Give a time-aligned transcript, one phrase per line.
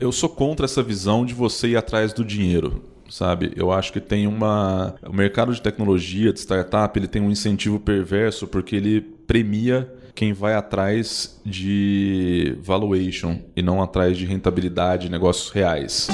[0.00, 3.52] Eu sou contra essa visão de você ir atrás do dinheiro sabe?
[3.56, 7.80] Eu acho que tem uma o mercado de tecnologia, de startup, ele tem um incentivo
[7.80, 15.50] perverso porque ele premia quem vai atrás de valuation e não atrás de rentabilidade, negócios
[15.50, 16.08] reais.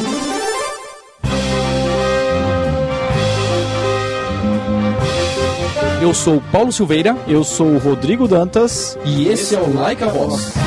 [6.00, 10.65] Eu sou Paulo Silveira, eu sou Rodrigo Dantas e esse é o Like a Boss.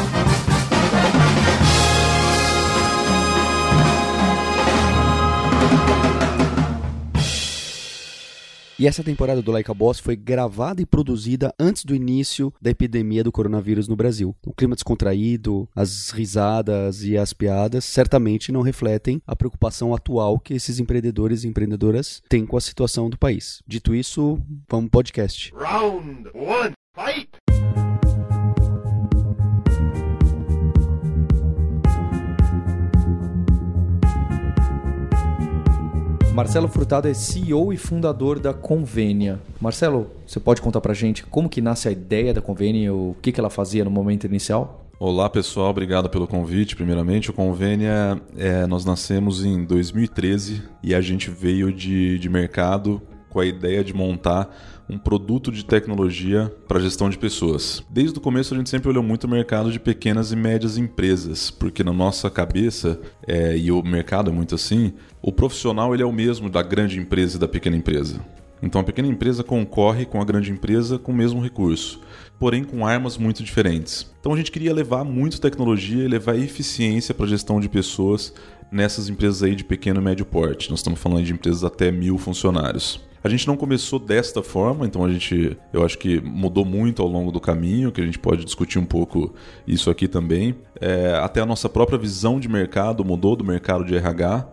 [8.79, 12.69] E essa temporada do Like a Boss foi gravada e produzida antes do início da
[12.69, 14.33] epidemia do coronavírus no Brasil.
[14.45, 20.53] O clima descontraído, as risadas e as piadas certamente não refletem a preocupação atual que
[20.53, 23.61] esses empreendedores e empreendedoras têm com a situação do país.
[23.67, 25.53] Dito isso, vamos podcast.
[25.53, 27.88] Round one, fight!
[36.39, 39.41] Marcelo Furtado é CEO e fundador da Convênia.
[39.59, 43.33] Marcelo, você pode contar pra gente como que nasce a ideia da Convênia, o que,
[43.33, 44.85] que ela fazia no momento inicial?
[44.97, 46.77] Olá pessoal, obrigado pelo convite.
[46.77, 53.01] Primeiramente, o Convênia, é, nós nascemos em 2013 e a gente veio de, de mercado
[53.29, 54.49] com a ideia de montar
[54.89, 57.83] um produto de tecnologia para gestão de pessoas.
[57.89, 61.51] Desde o começo a gente sempre olhou muito o mercado de pequenas e médias empresas,
[61.51, 66.05] porque na nossa cabeça, é, e o mercado é muito assim, o profissional ele é
[66.05, 68.19] o mesmo da grande empresa e da pequena empresa.
[68.61, 72.01] Então a pequena empresa concorre com a grande empresa com o mesmo recurso,
[72.37, 74.11] porém com armas muito diferentes.
[74.19, 78.33] Então a gente queria levar muito tecnologia e levar eficiência para a gestão de pessoas
[78.71, 80.69] nessas empresas aí de pequeno e médio porte.
[80.69, 83.01] Nós estamos falando de empresas até mil funcionários.
[83.21, 87.07] A gente não começou desta forma, então a gente, eu acho que mudou muito ao
[87.07, 89.33] longo do caminho, que a gente pode discutir um pouco
[89.67, 90.55] isso aqui também.
[90.79, 94.47] É, até a nossa própria visão de mercado mudou do mercado de RH.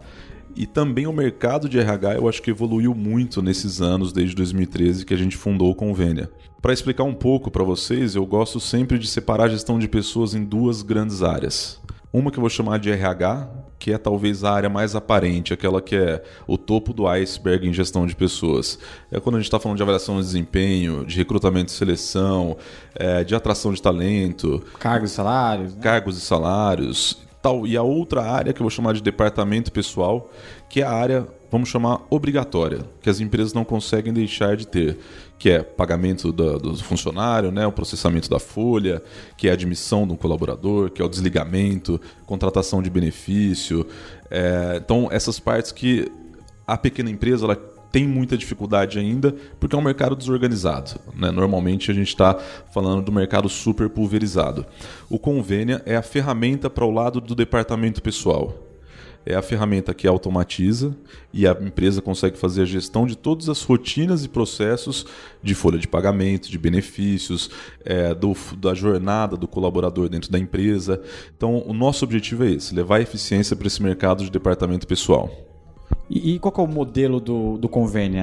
[0.56, 5.04] E também o mercado de RH eu acho que evoluiu muito nesses anos, desde 2013
[5.04, 6.30] que a gente fundou o Convênia.
[6.60, 10.34] Para explicar um pouco para vocês, eu gosto sempre de separar a gestão de pessoas
[10.34, 11.78] em duas grandes áreas.
[12.16, 13.46] Uma que eu vou chamar de RH,
[13.78, 17.74] que é talvez a área mais aparente, aquela que é o topo do iceberg em
[17.74, 18.78] gestão de pessoas.
[19.12, 22.56] É quando a gente está falando de avaliação de desempenho, de recrutamento e seleção,
[22.94, 24.64] é, de atração de talento.
[24.78, 25.74] Cargos e salários.
[25.74, 25.82] Né?
[25.82, 27.18] Cargos e salários.
[27.42, 27.66] Tal.
[27.66, 30.30] E a outra área que eu vou chamar de departamento pessoal,
[30.70, 34.98] que é a área, vamos chamar, obrigatória, que as empresas não conseguem deixar de ter
[35.38, 39.02] que é pagamento do, do, funcionário, né, o processamento da folha,
[39.36, 43.86] que é a admissão do colaborador, que é o desligamento, contratação de benefício.
[44.30, 46.10] É, então, essas partes que
[46.66, 47.56] a pequena empresa ela
[47.92, 51.00] tem muita dificuldade ainda, porque é um mercado desorganizado.
[51.14, 51.30] Né?
[51.30, 52.34] Normalmente a gente está
[52.72, 54.66] falando do mercado super pulverizado.
[55.08, 58.65] O Convênia é a ferramenta para o lado do departamento pessoal
[59.26, 60.96] é a ferramenta que automatiza
[61.32, 65.04] e a empresa consegue fazer a gestão de todas as rotinas e processos
[65.42, 67.50] de folha de pagamento, de benefícios,
[67.84, 71.02] é, do, da jornada do colaborador dentro da empresa.
[71.36, 75.55] Então, o nosso objetivo é esse: levar eficiência para esse mercado de departamento pessoal.
[76.08, 78.22] E, e, qual é o modelo do, do Convênia?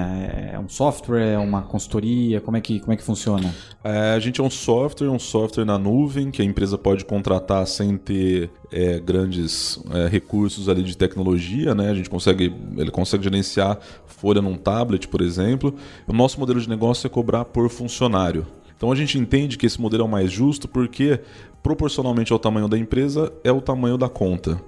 [0.54, 2.40] É um software, é uma consultoria?
[2.40, 3.54] Como é que, como é que funciona?
[3.84, 7.68] É, a gente é um software, um software na nuvem que a empresa pode contratar
[7.68, 11.90] sem ter é, grandes é, recursos ali de tecnologia, né?
[11.90, 15.76] A gente consegue, ele consegue gerenciar folha num tablet, por exemplo.
[16.08, 18.48] O nosso modelo de negócio é cobrar por funcionário.
[18.78, 21.20] Então a gente entende que esse modelo é o mais justo porque,
[21.62, 24.62] proporcionalmente ao tamanho da empresa, é o tamanho da conta.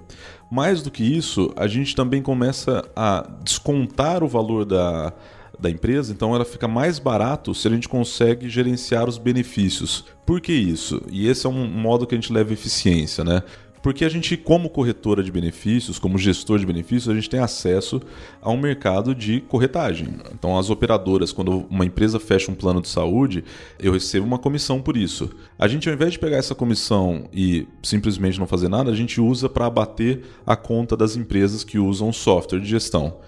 [0.50, 5.12] Mais do que isso, a gente também começa a descontar o valor da,
[5.58, 10.04] da empresa, então ela fica mais barato se a gente consegue gerenciar os benefícios.
[10.24, 11.02] Por que isso?
[11.10, 13.42] E esse é um modo que a gente leva eficiência, né?
[13.86, 18.02] Porque a gente, como corretora de benefícios, como gestor de benefícios, a gente tem acesso
[18.42, 20.08] a um mercado de corretagem.
[20.34, 23.44] Então, as operadoras, quando uma empresa fecha um plano de saúde,
[23.78, 25.30] eu recebo uma comissão por isso.
[25.56, 29.20] A gente, ao invés de pegar essa comissão e simplesmente não fazer nada, a gente
[29.20, 33.18] usa para abater a conta das empresas que usam software de gestão.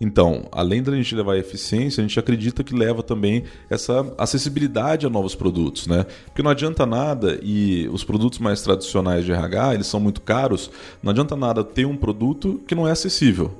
[0.00, 5.04] Então, além da gente levar a eficiência, a gente acredita que leva também essa acessibilidade
[5.04, 6.06] a novos produtos, né?
[6.26, 10.70] Porque não adianta nada e os produtos mais tradicionais de RH, eles são muito caros,
[11.02, 13.52] não adianta nada ter um produto que não é acessível.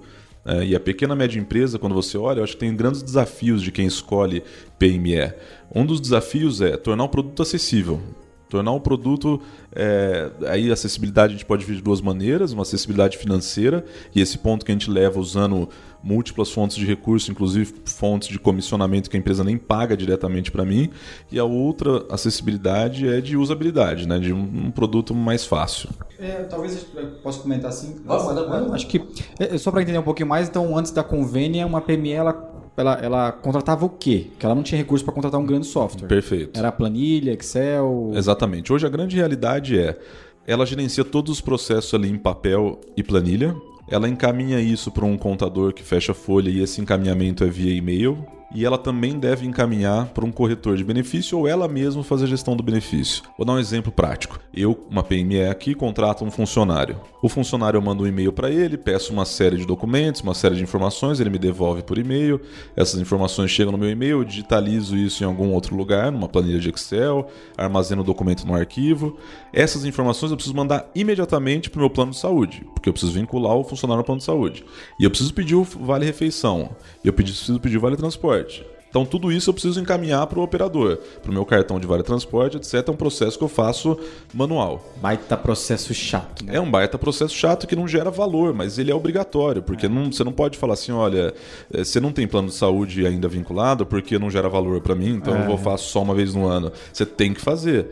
[0.44, 3.02] É, e a pequena e média empresa, quando você olha, eu acho que tem grandes
[3.02, 4.42] desafios de quem escolhe
[4.78, 5.32] PME.
[5.74, 8.00] Um dos desafios é tornar o produto acessível.
[8.48, 9.40] Tornar um produto.
[9.74, 13.84] É, aí a acessibilidade a gente pode ver de duas maneiras: uma acessibilidade financeira,
[14.14, 15.68] e esse ponto que a gente leva usando
[16.02, 20.64] múltiplas fontes de recurso, inclusive fontes de comissionamento que a empresa nem paga diretamente para
[20.64, 20.90] mim,
[21.30, 25.90] e a outra acessibilidade é de usabilidade, né, de um, um produto mais fácil.
[26.18, 27.96] É, talvez eu possa comentar assim.
[28.04, 28.32] Nossa,
[28.72, 29.02] acho que
[29.38, 32.94] é, só para entender um pouquinho mais, então antes da convênia, uma PME ela ela,
[33.02, 34.26] ela contratava o quê?
[34.30, 36.08] Porque ela não tinha recurso para contratar um grande software.
[36.08, 36.58] Perfeito.
[36.58, 38.12] Era planilha, Excel.
[38.14, 38.72] Exatamente.
[38.72, 39.98] Hoje a grande realidade é
[40.46, 43.54] ela gerencia todos os processos ali em papel e planilha.
[43.90, 47.72] Ela encaminha isso para um contador que fecha a folha e esse encaminhamento é via
[47.74, 52.24] e-mail e ela também deve encaminhar para um corretor de benefício ou ela mesma fazer
[52.24, 53.22] a gestão do benefício.
[53.36, 54.40] Vou dar um exemplo prático.
[54.54, 56.98] Eu, uma PME aqui, contrato um funcionário.
[57.22, 60.56] O funcionário eu mando um e-mail para ele, peço uma série de documentos, uma série
[60.56, 62.40] de informações, ele me devolve por e-mail.
[62.74, 66.58] Essas informações chegam no meu e-mail, eu digitalizo isso em algum outro lugar, numa planilha
[66.58, 69.18] de Excel, armazeno o documento no arquivo.
[69.52, 73.12] Essas informações eu preciso mandar imediatamente para o meu plano de saúde, porque eu preciso
[73.12, 74.64] vincular o funcionário ao plano de saúde.
[74.98, 76.70] E eu preciso pedir o vale refeição.
[77.04, 78.78] Eu preciso pedir o vale transporte transporte.
[78.90, 82.02] Então, tudo isso eu preciso encaminhar para o operador, para o meu cartão de vale
[82.02, 82.88] transporte, etc.
[82.88, 83.98] É um processo que eu faço
[84.32, 84.82] manual.
[84.96, 86.42] Baita processo chato.
[86.42, 86.56] Né?
[86.56, 89.88] É um baita processo chato que não gera valor, mas ele é obrigatório, porque é.
[89.90, 91.34] Não, você não pode falar assim: olha,
[91.72, 95.16] eh, você não tem plano de saúde ainda vinculado porque não gera valor para mim,
[95.16, 95.42] então é.
[95.42, 96.72] eu vou faço só uma vez no ano.
[96.90, 97.88] Você tem que fazer.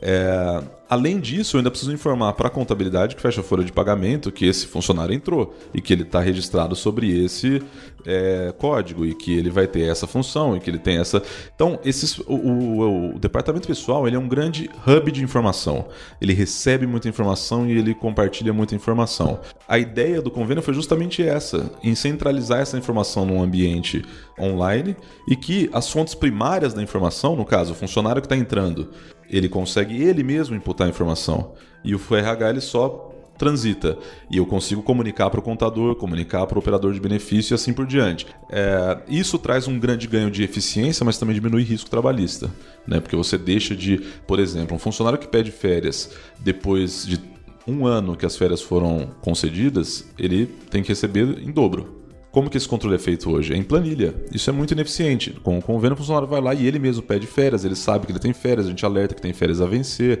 [0.00, 3.72] É, além disso, eu ainda preciso informar para a contabilidade que fecha a folha de
[3.72, 7.62] pagamento que esse funcionário entrou e que ele está registrado sobre esse
[8.06, 11.22] é, código e que ele vai ter essa função e que ele tem essa.
[11.54, 15.86] Então, esses, o, o, o, departamento pessoal ele é um grande hub de informação.
[16.20, 19.40] Ele recebe muita informação e ele compartilha muita informação.
[19.66, 24.04] A ideia do convênio foi justamente essa: em centralizar essa informação num ambiente
[24.38, 24.96] online
[25.28, 28.90] e que as fontes primárias da informação, no caso, o funcionário que está entrando,
[29.36, 31.52] ele consegue ele mesmo imputar a informação.
[31.82, 33.98] E o FRH ele só transita.
[34.30, 37.72] E eu consigo comunicar para o contador, comunicar para o operador de benefício e assim
[37.72, 38.26] por diante.
[38.50, 42.50] É, isso traz um grande ganho de eficiência, mas também diminui risco trabalhista.
[42.86, 43.00] Né?
[43.00, 47.20] Porque você deixa de, por exemplo, um funcionário que pede férias depois de
[47.66, 52.03] um ano que as férias foram concedidas, ele tem que receber em dobro.
[52.34, 53.52] Como que esse controle é feito hoje?
[53.52, 54.12] É em planilha.
[54.32, 55.30] Isso é muito ineficiente.
[55.44, 58.10] Com o convênio, o funcionário vai lá e ele mesmo pede férias, ele sabe que
[58.10, 60.20] ele tem férias, a gente alerta que tem férias a vencer.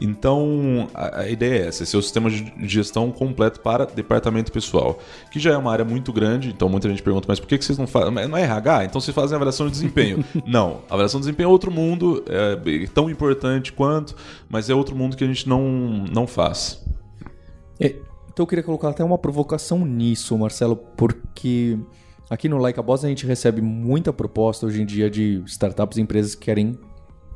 [0.00, 4.98] Então, a, ideia é essa: esse é o sistema de gestão completo para departamento pessoal,
[5.30, 6.48] que já é uma área muito grande.
[6.48, 8.10] Então, muita gente pergunta, mas por que, que vocês não fazem?
[8.10, 8.86] Não é RH?
[8.86, 10.24] Então, vocês fazem avaliação de desempenho.
[10.44, 14.16] não, avaliação de desempenho é outro mundo, é tão importante quanto,
[14.50, 15.62] mas é outro mundo que a gente não,
[16.12, 16.84] não faz.
[17.78, 17.94] É,
[18.32, 21.21] então eu queria colocar até uma provocação nisso, Marcelo, porque
[22.28, 25.98] aqui no Like a Boss a gente recebe muita proposta hoje em dia de startups
[25.98, 26.78] e empresas que querem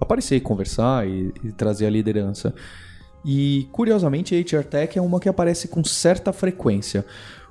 [0.01, 2.55] aparecer, conversar e, e trazer a liderança.
[3.25, 7.05] E curiosamente a HR Tech é uma que aparece com certa frequência.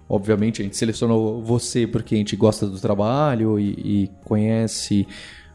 [0.07, 5.07] Obviamente a gente selecionou você porque a gente gosta do trabalho e, e conhece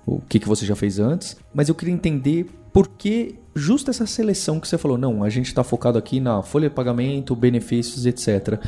[0.04, 4.06] o que, que você já fez antes, mas eu queria entender por que justo essa
[4.06, 8.06] seleção que você falou, não, a gente está focado aqui na folha de pagamento, benefícios,
[8.06, 8.60] etc.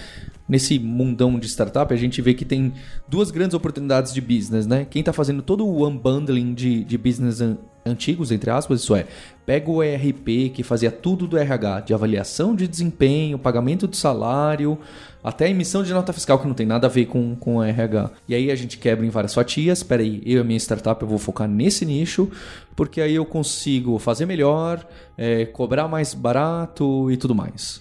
[0.49, 2.73] Nesse mundão de startup, a gente vê que tem
[3.09, 4.85] duas grandes oportunidades de business, né?
[4.85, 7.41] Quem está fazendo todo o unbundling de, de business
[7.87, 9.07] antigos, entre aspas, isso é,
[9.47, 14.79] pega o ERP que fazia tudo do RH, de avaliação de desempenho, pagamento de salário,
[15.23, 18.11] até emissão de nota fiscal, que não tem nada a ver com, com RH.
[18.29, 19.79] E aí a gente quebra em várias fatias.
[19.79, 22.31] Espera aí, eu e a minha startup eu vou focar nesse nicho,
[22.75, 24.85] porque aí eu consigo fazer melhor,
[25.17, 27.81] é, cobrar mais barato e tudo mais.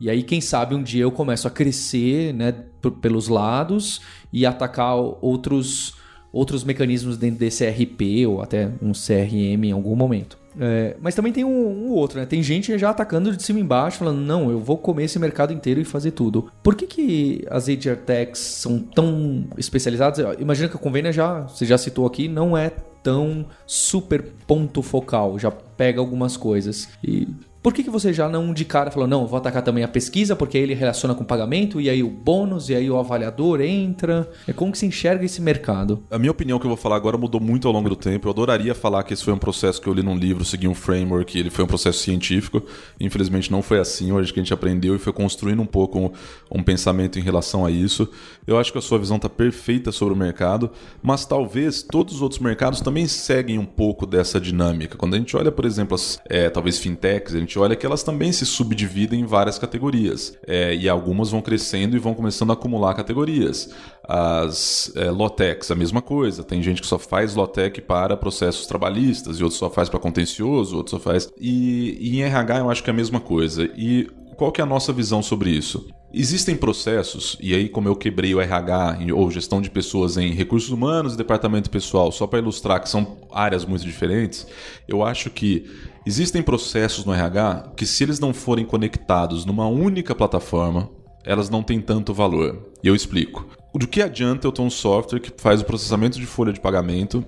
[0.00, 2.52] E aí, quem sabe, um dia eu começo a crescer né,
[3.00, 4.00] pelos lados
[4.32, 5.94] e atacar outros
[6.32, 10.41] outros mecanismos dentro desse RP ou até um CRM em algum momento.
[10.60, 12.26] É, mas também tem um, um, outro, né?
[12.26, 15.52] Tem gente já atacando de cima e embaixo, falando, não, eu vou comer esse mercado
[15.52, 16.50] inteiro e fazer tudo.
[16.62, 20.36] Por que, que as HR são tão especializadas?
[20.38, 22.70] Imagina que a Convênia já, você já citou aqui, não é
[23.02, 26.88] tão super ponto focal, já pega algumas coisas.
[27.02, 27.28] E
[27.62, 30.34] por que, que você já não de cara falou, não, vou atacar também a pesquisa,
[30.34, 34.28] porque aí ele relaciona com pagamento, e aí o bônus, e aí o avaliador entra?
[34.48, 36.02] É como que se enxerga esse mercado?
[36.10, 38.26] A minha opinião que eu vou falar agora mudou muito ao longo do tempo.
[38.26, 40.74] Eu adoraria falar que esse foi um processo que eu li num livro, segui um
[40.74, 42.62] framework, ele foi um processo científico.
[42.98, 46.10] Infelizmente não foi assim, hoje que a gente aprendeu e foi construindo um pouco um,
[46.50, 48.08] um pensamento em relação a isso.
[48.44, 52.22] Eu acho que a sua visão está perfeita sobre o mercado, mas talvez todos os
[52.22, 54.96] outros mercados também seguem um pouco dessa dinâmica.
[54.96, 57.84] Quando a gente olha, por exemplo, as, é, talvez fintechs, a gente gente olha que
[57.84, 60.38] elas também se subdividem em várias categorias.
[60.46, 63.70] É, e algumas vão crescendo e vão começando a acumular categorias.
[64.08, 66.42] As é, Lotecs, a mesma coisa.
[66.42, 70.76] Tem gente que só faz Lotec para processos trabalhistas, e outros só faz para contencioso,
[70.76, 71.28] outros só faz.
[71.38, 73.64] E, e em RH eu acho que é a mesma coisa.
[73.76, 75.86] E qual que é a nossa visão sobre isso?
[76.14, 80.68] Existem processos, e aí como eu quebrei o RH ou gestão de pessoas em recursos
[80.70, 84.46] humanos e departamento pessoal, só para ilustrar que são áreas muito diferentes,
[84.86, 85.64] eu acho que
[86.04, 90.90] existem processos no RH que se eles não forem conectados numa única plataforma,
[91.24, 92.70] elas não têm tanto valor.
[92.82, 93.46] E eu explico.
[93.74, 97.24] Do que adianta eu ter um software que faz o processamento de folha de pagamento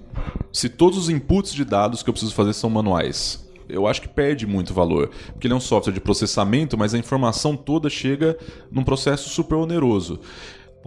[0.53, 3.44] se todos os inputs de dados que eu preciso fazer são manuais?
[3.68, 5.11] Eu acho que perde muito valor.
[5.33, 8.37] Porque ele é um software de processamento, mas a informação toda chega
[8.71, 10.21] num processo super oneroso.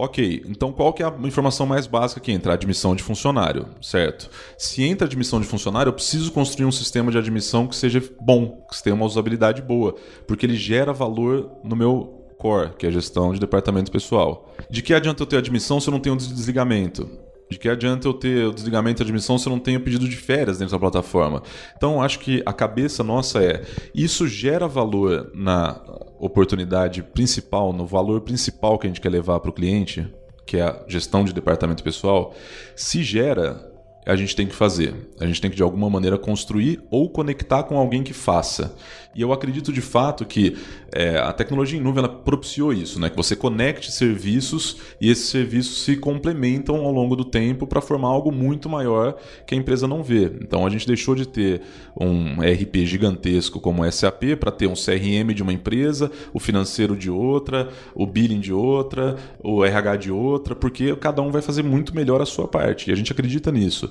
[0.00, 2.52] Ok, então qual que é a informação mais básica que entra?
[2.52, 4.30] Admissão de funcionário, certo?
[4.56, 8.64] Se entra admissão de funcionário, eu preciso construir um sistema de admissão que seja bom,
[8.70, 12.92] que tenha uma usabilidade boa, porque ele gera valor no meu core, que é a
[12.92, 14.54] gestão de departamento pessoal.
[14.70, 17.10] De que adianta eu ter admissão se eu não tenho desligamento?
[17.50, 20.16] De que adianta eu ter o desligamento de admissão se eu não tenho pedido de
[20.16, 21.42] férias dentro da plataforma?
[21.76, 23.62] Então, acho que a cabeça nossa é:
[23.94, 25.80] isso gera valor na
[26.18, 30.06] oportunidade principal, no valor principal que a gente quer levar para o cliente,
[30.46, 32.34] que é a gestão de departamento pessoal.
[32.76, 33.68] Se gera,
[34.08, 34.94] a gente tem que fazer.
[35.20, 38.74] A gente tem que, de alguma maneira, construir ou conectar com alguém que faça.
[39.18, 40.56] E eu acredito, de fato, que
[40.92, 43.10] é, a tecnologia em nuvem ela propiciou isso, né?
[43.10, 48.06] que você conecte serviços e esses serviços se complementam ao longo do tempo para formar
[48.06, 50.30] algo muito maior que a empresa não vê.
[50.40, 51.62] Então, a gente deixou de ter
[52.00, 56.96] um ERP gigantesco como o SAP para ter um CRM de uma empresa, o financeiro
[56.96, 61.64] de outra, o billing de outra, o RH de outra, porque cada um vai fazer
[61.64, 62.88] muito melhor a sua parte.
[62.88, 63.90] E a gente acredita nisso.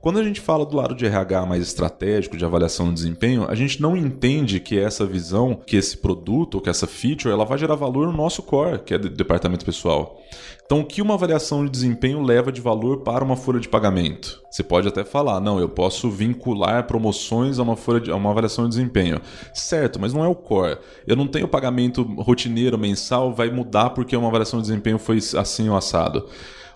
[0.00, 3.54] Quando a gente fala do lado de RH mais estratégico, de avaliação de desempenho, a
[3.54, 7.74] gente não entende que essa visão, que esse produto, que essa feature, ela vai gerar
[7.74, 10.18] valor no nosso core, que é do departamento pessoal.
[10.64, 14.40] Então, o que uma avaliação de desempenho leva de valor para uma folha de pagamento?
[14.50, 18.30] Você pode até falar, não, eu posso vincular promoções a uma folha de, a uma
[18.30, 19.20] avaliação de desempenho.
[19.52, 20.78] Certo, mas não é o core.
[21.06, 25.68] Eu não tenho pagamento rotineiro mensal, vai mudar porque uma avaliação de desempenho foi assim
[25.68, 26.26] ou assado.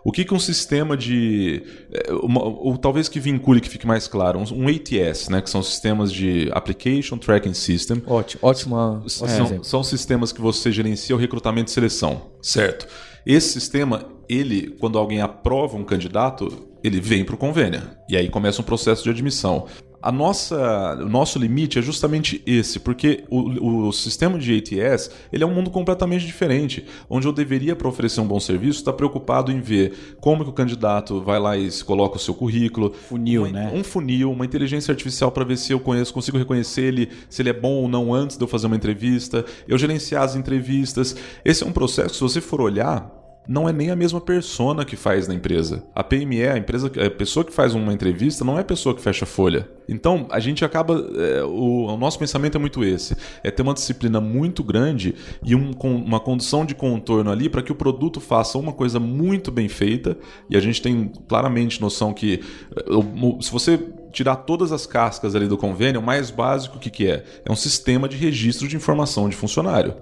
[0.05, 1.63] O que, que um sistema de.
[1.91, 5.49] É, uma, ou talvez que vincule, que fique mais claro, um, um ATS, né, que
[5.49, 8.03] são sistemas de Application Tracking System.
[8.07, 8.41] Ótimo,
[8.77, 9.03] ótima.
[9.09, 12.87] São, são sistemas que você gerencia o recrutamento e seleção, certo?
[13.25, 17.81] Esse sistema, ele, quando alguém aprova um candidato, ele vem para o convênio.
[18.11, 19.67] E aí começa um processo de admissão.
[20.05, 25.43] A nossa, o nosso limite é justamente esse, porque o, o sistema de ATS ele
[25.43, 28.97] é um mundo completamente diferente, onde eu deveria, para oferecer um bom serviço, estar tá
[28.99, 32.93] preocupado em ver como que o candidato vai lá e coloca o seu currículo.
[32.93, 33.73] Funil, uma, né?
[33.75, 37.49] Um funil, uma inteligência artificial para ver se eu conheço, consigo reconhecer ele, se ele
[37.49, 41.17] é bom ou não antes de eu fazer uma entrevista, eu gerenciar as entrevistas.
[41.43, 44.97] Esse é um processo, se você for olhar, não é nem a mesma persona que
[44.97, 45.85] faz na empresa.
[45.95, 49.03] A PME, a empresa, a pessoa que faz uma entrevista, não é a pessoa que
[49.03, 49.69] fecha a folha.
[49.89, 50.95] Então, a gente acaba.
[50.95, 55.55] É, o, o, nosso pensamento é muito esse: é ter uma disciplina muito grande e
[55.55, 59.53] um, com, uma condição de contorno ali para que o produto faça uma coisa muito
[59.53, 60.17] bem feita.
[60.49, 62.41] E a gente tem claramente noção que
[62.75, 63.79] é, se você
[64.11, 67.25] tirar todas as cascas ali do convênio, o mais básico o que, que é?
[67.45, 69.95] É um sistema de registro de informação de funcionário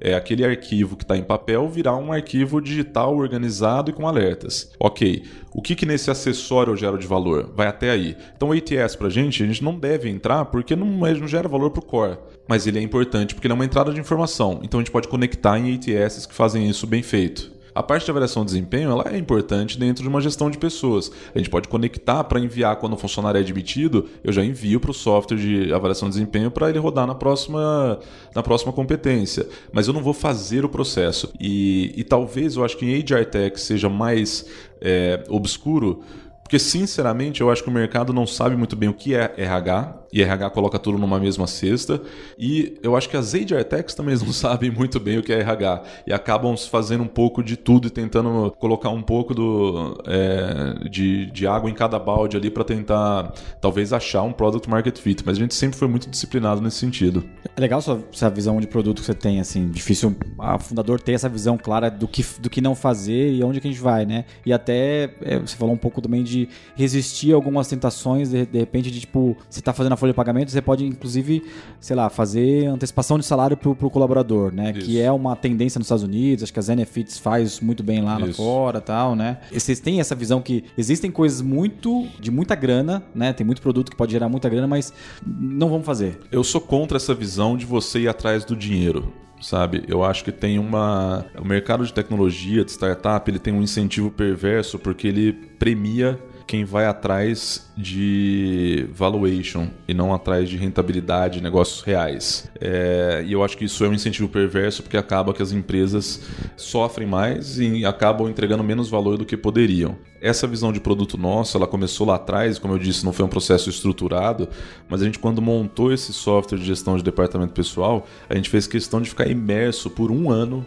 [0.00, 4.70] é, aquele arquivo que está em papel virar um arquivo digital organizado e com alertas.
[4.78, 7.52] Ok, o que, que nesse acessório eu gero de valor?
[7.54, 8.16] Vai até aí.
[8.36, 11.48] Então o ATS para a gente, a gente não deve entrar porque não, não gera
[11.48, 12.18] valor para o core.
[12.46, 14.60] Mas ele é importante porque ele é uma entrada de informação.
[14.62, 17.57] Então a gente pode conectar em ATS que fazem isso bem feito.
[17.74, 21.10] A parte de avaliação de desempenho ela é importante dentro de uma gestão de pessoas.
[21.34, 24.90] A gente pode conectar para enviar quando o funcionário é admitido, eu já envio para
[24.90, 27.98] o software de avaliação de desempenho para ele rodar na próxima,
[28.34, 29.46] na próxima competência.
[29.72, 31.32] Mas eu não vou fazer o processo.
[31.40, 34.46] E, e talvez eu acho que em HR Tech seja mais
[34.80, 36.02] é, obscuro
[36.48, 40.06] porque, sinceramente, eu acho que o mercado não sabe muito bem o que é RH,
[40.10, 42.00] e RH coloca tudo numa mesma cesta,
[42.38, 45.40] e eu acho que as HR Techs também não sabem muito bem o que é
[45.40, 50.88] RH, e acabam fazendo um pouco de tudo e tentando colocar um pouco do, é,
[50.88, 55.22] de, de água em cada balde ali para tentar, talvez, achar um product market fit,
[55.26, 57.22] mas a gente sempre foi muito disciplinado nesse sentido.
[57.54, 61.12] É legal essa, essa visão de produto que você tem, assim, difícil a fundador ter
[61.12, 64.06] essa visão clara do que, do que não fazer e onde que a gente vai,
[64.06, 64.24] né?
[64.46, 68.46] E até, é, você falou um pouco também de pode resistir a algumas tentações, de,
[68.46, 71.42] de repente, de tipo, você tá fazendo a folha de pagamento, você pode, inclusive,
[71.80, 74.72] sei lá, fazer antecipação de salário pro, pro colaborador, né?
[74.76, 74.86] Isso.
[74.86, 78.18] Que é uma tendência nos Estados Unidos, acho que a Zenefits faz muito bem lá,
[78.18, 79.38] lá fora tal, né?
[79.50, 83.32] E vocês têm essa visão que existem coisas muito, de muita grana, né?
[83.32, 84.92] Tem muito produto que pode gerar muita grana, mas
[85.26, 86.20] não vamos fazer.
[86.30, 89.12] Eu sou contra essa visão de você ir atrás do dinheiro.
[89.40, 91.24] Sabe, eu acho que tem uma.
[91.38, 96.64] O mercado de tecnologia, de startup, ele tem um incentivo perverso porque ele premia quem
[96.64, 102.50] vai atrás de valuation e não atrás de rentabilidade, negócios reais.
[102.58, 106.22] É, e eu acho que isso é um incentivo perverso porque acaba que as empresas
[106.56, 109.96] sofrem mais e acabam entregando menos valor do que poderiam.
[110.22, 113.28] Essa visão de produto nosso, ela começou lá atrás, como eu disse, não foi um
[113.28, 114.48] processo estruturado,
[114.88, 118.66] mas a gente quando montou esse software de gestão de departamento pessoal, a gente fez
[118.66, 120.64] questão de ficar imerso por um ano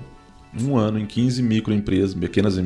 [0.59, 2.61] um ano em 15 microempresas, pequenas e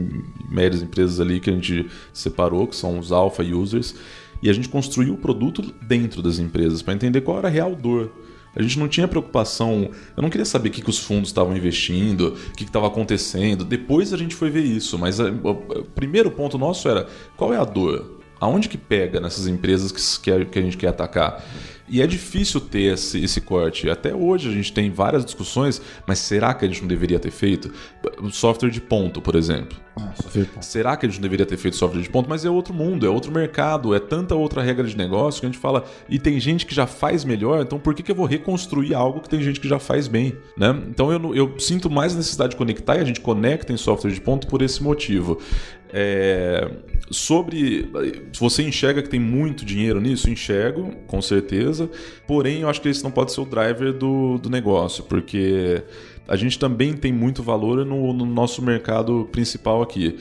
[0.50, 3.96] médias empresas ali que a gente separou, que são os alpha users,
[4.42, 7.76] e a gente construiu o produto dentro das empresas para entender qual era a real
[7.76, 8.12] dor.
[8.56, 11.56] A gente não tinha preocupação, eu não queria saber o que, que os fundos estavam
[11.58, 13.66] investindo, o que estava acontecendo.
[13.66, 15.50] Depois a gente foi ver isso, mas a- o
[15.80, 18.20] o primeiro ponto nosso era qual é a dor?
[18.40, 21.44] Aonde que pega nessas empresas que, que, a, que a gente quer atacar?
[21.88, 23.90] E é difícil ter esse, esse corte.
[23.90, 27.32] Até hoje a gente tem várias discussões, mas será que a gente não deveria ter
[27.32, 27.72] feito?
[28.32, 29.78] Software de ponto, por exemplo.
[30.62, 32.28] Será que a gente não deveria ter feito software de ponto?
[32.28, 35.50] Mas é outro mundo, é outro mercado, é tanta outra regra de negócio que a
[35.50, 35.86] gente fala.
[36.10, 39.22] E tem gente que já faz melhor, então por que, que eu vou reconstruir algo
[39.22, 40.36] que tem gente que já faz bem?
[40.58, 40.76] Né?
[40.90, 44.20] Então eu, eu sinto mais necessidade de conectar e a gente conecta em software de
[44.20, 45.40] ponto por esse motivo.
[45.94, 46.70] É,
[47.10, 47.90] sobre.
[48.40, 51.90] Você enxerga que tem muito dinheiro nisso, enxergo, com certeza.
[52.28, 55.84] Porém, eu acho que esse não pode ser o driver do, do negócio, porque
[56.28, 60.18] a gente também tem muito valor no, no nosso mercado principal aqui.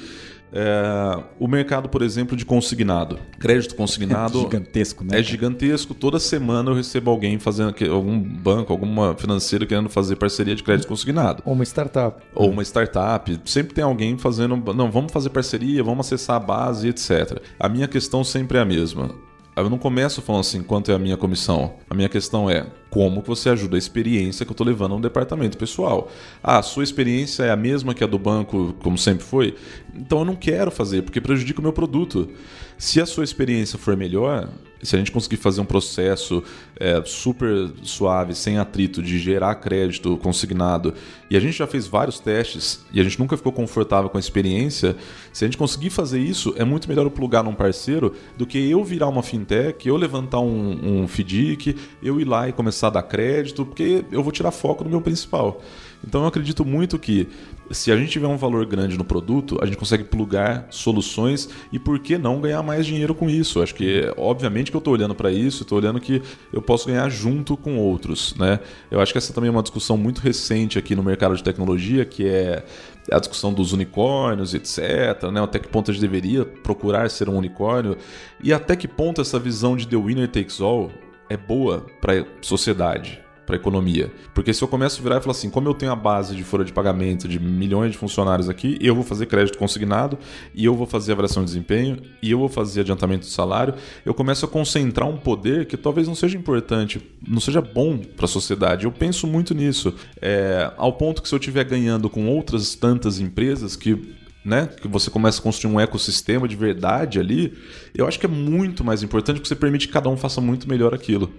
[0.56, 3.18] É, o mercado, por exemplo, de consignado.
[3.40, 4.38] Crédito consignado.
[4.40, 5.18] Gigantesco, né?
[5.18, 5.94] É gigantesco.
[5.94, 10.62] Toda semana eu recebo alguém fazendo que- algum banco, alguma financeira querendo fazer parceria de
[10.62, 11.42] crédito consignado.
[11.44, 12.22] Ou uma startup.
[12.34, 13.40] Ou uma startup.
[13.44, 14.56] Sempre tem alguém fazendo.
[14.72, 17.42] Não, vamos fazer parceria, vamos acessar a base, etc.
[17.58, 19.10] A minha questão sempre é a mesma.
[19.56, 21.74] Eu não começo falando assim, quanto é a minha comissão.
[21.88, 25.56] A minha questão é como você ajuda a experiência que eu estou levando no departamento
[25.56, 26.10] pessoal.
[26.42, 29.54] Ah, a sua experiência é a mesma que a do banco, como sempre foi?
[29.94, 32.28] Então eu não quero fazer, porque prejudica o meu produto.
[32.76, 34.48] Se a sua experiência for melhor,
[34.84, 36.42] se a gente conseguir fazer um processo
[36.78, 40.92] é, super suave, sem atrito, de gerar crédito consignado,
[41.30, 44.20] e a gente já fez vários testes e a gente nunca ficou confortável com a
[44.20, 44.96] experiência,
[45.32, 48.70] se a gente conseguir fazer isso, é muito melhor eu plugar num parceiro do que
[48.70, 52.90] eu virar uma fintech, eu levantar um, um FDIC, eu ir lá e começar a
[52.90, 55.62] dar crédito, porque eu vou tirar foco no meu principal.
[56.06, 57.28] Então eu acredito muito que
[57.70, 61.78] se a gente tiver um valor grande no produto, a gente consegue plugar soluções e
[61.78, 63.62] por que não ganhar mais dinheiro com isso?
[63.62, 67.08] Acho que obviamente que eu estou olhando para isso, estou olhando que eu posso ganhar
[67.08, 68.60] junto com outros, né?
[68.90, 72.04] Eu acho que essa também é uma discussão muito recente aqui no mercado de tecnologia,
[72.04, 72.64] que é
[73.10, 75.30] a discussão dos unicórnios, etc.
[75.32, 75.42] Né?
[75.42, 77.96] Até que ponto a gente deveria procurar ser um unicórnio
[78.42, 80.90] e até que ponto essa visão de the winner takes all
[81.28, 84.10] é boa para a sociedade para economia.
[84.34, 86.44] Porque se eu começo a virar e falar assim, como eu tenho a base de
[86.44, 90.18] folha de pagamento de milhões de funcionários aqui, eu vou fazer crédito consignado,
[90.54, 94.14] e eu vou fazer avaliação de desempenho, e eu vou fazer adiantamento de salário, eu
[94.14, 98.28] começo a concentrar um poder que talvez não seja importante, não seja bom para a
[98.28, 98.84] sociedade.
[98.84, 103.20] Eu penso muito nisso, é, ao ponto que se eu estiver ganhando com outras tantas
[103.20, 104.68] empresas que né?
[104.80, 107.54] Que você começa a construir um ecossistema de verdade ali,
[107.94, 110.68] eu acho que é muito mais importante porque você permite que cada um faça muito
[110.68, 111.32] melhor aquilo.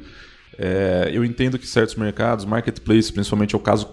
[0.57, 3.89] É, eu entendo que certos mercados, marketplace, principalmente é o caso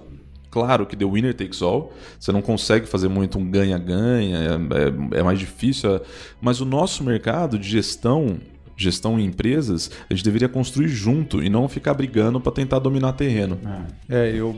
[0.51, 1.93] claro que the winner takes all.
[2.21, 6.01] Você não consegue fazer muito um ganha-ganha, é, é- é mais difícil.
[6.41, 8.39] Mas o nosso mercado de gestão,
[8.77, 13.13] gestão em empresas, a gente deveria construir junto e não ficar brigando para tentar dominar
[13.15, 13.59] terreno.
[14.09, 14.55] É, eu,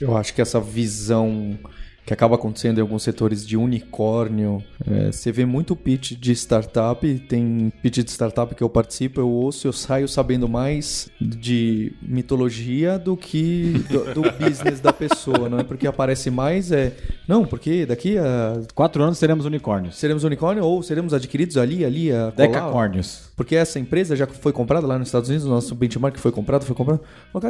[0.00, 1.56] eu acho que essa visão
[2.04, 7.06] que acaba acontecendo em alguns setores de unicórnio, é, você vê muito pitch de startup,
[7.28, 12.98] tem pitch de startup que eu participo, eu ouço, eu saio sabendo mais de mitologia
[12.98, 15.64] do que do, do business da pessoa, não é?
[15.64, 16.92] Porque aparece mais, é,
[17.28, 19.96] não, porque daqui a Quatro anos teremos unicórnios.
[19.96, 22.30] seremos unicórnio ou seremos adquiridos ali, ali, a.
[22.30, 23.30] Decacórnios.
[23.36, 26.64] Porque essa empresa já foi comprada lá nos Estados Unidos, o nosso benchmark foi comprado,
[26.64, 27.00] foi comprado.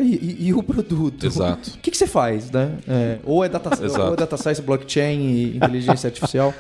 [0.03, 1.25] E, e- e o produto?
[1.27, 1.71] Exato.
[1.71, 2.73] O que, que você faz, né?
[2.89, 4.07] É, ou, é data, Exato.
[4.07, 6.55] ou é data science, blockchain e inteligência artificial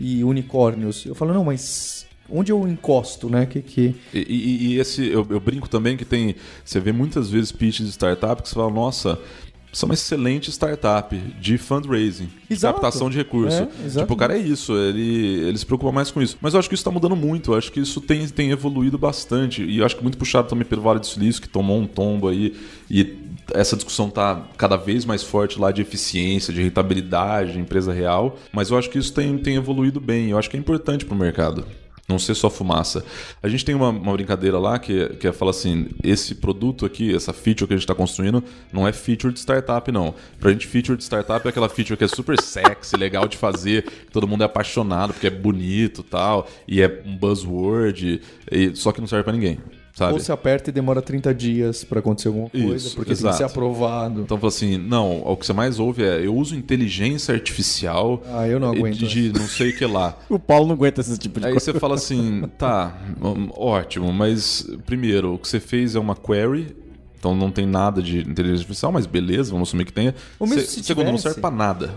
[0.00, 1.04] e unicórnios.
[1.06, 3.46] Eu falo, não, mas onde eu encosto, né?
[3.46, 3.94] Que, que...
[4.12, 6.34] E, e- e esse, eu, eu brinco também que tem.
[6.64, 9.18] Você vê muitas vezes pitch de startup que você fala, nossa,
[9.72, 13.56] são uma excelente startup de fundraising, de captação de recurso.
[13.86, 16.36] É, tipo, o cara é isso, ele, ele se preocupa mais com isso.
[16.42, 18.98] Mas eu acho que isso tá mudando muito, eu acho que isso tem, tem evoluído
[18.98, 19.62] bastante.
[19.62, 22.28] E eu acho que muito puxado também pelo Vale do Silício, que tomou um tombo
[22.28, 22.54] aí.
[22.90, 23.02] E
[23.54, 28.38] essa discussão tá cada vez mais forte lá de eficiência, de rentabilidade, de empresa real.
[28.52, 30.30] Mas eu acho que isso tem, tem evoluído bem.
[30.30, 31.66] Eu acho que é importante pro mercado.
[32.08, 33.04] Não ser só fumaça.
[33.42, 37.14] A gente tem uma, uma brincadeira lá que, que é fala assim: esse produto aqui,
[37.14, 40.14] essa feature que a gente está construindo, não é feature de startup, não.
[40.38, 43.86] Pra gente, feature de startup é aquela feature que é super sexy, legal de fazer,
[44.12, 49.00] todo mundo é apaixonado porque é bonito tal, e é um buzzword, e, só que
[49.00, 49.58] não serve para ninguém.
[49.94, 50.14] Sabe?
[50.14, 53.32] Ou se aperta e demora 30 dias pra acontecer alguma coisa, Isso, porque tem exato.
[53.34, 54.22] que ser aprovado.
[54.22, 58.48] Então, fala assim, não, o que você mais ouve é eu uso inteligência artificial Ah,
[58.48, 60.16] eu não de- aguento de não sei o que lá.
[60.30, 61.72] O Paulo não aguenta esse tipo de Aí coisa.
[61.72, 66.74] você fala assim, tá, hum, ótimo, mas primeiro, o que você fez é uma query,
[67.22, 70.12] então não tem nada de inteligência artificial, mas beleza, vamos assumir que tenha.
[70.40, 71.22] Ou mesmo Se- se segundo, não tivesse.
[71.34, 71.94] serve pra nada.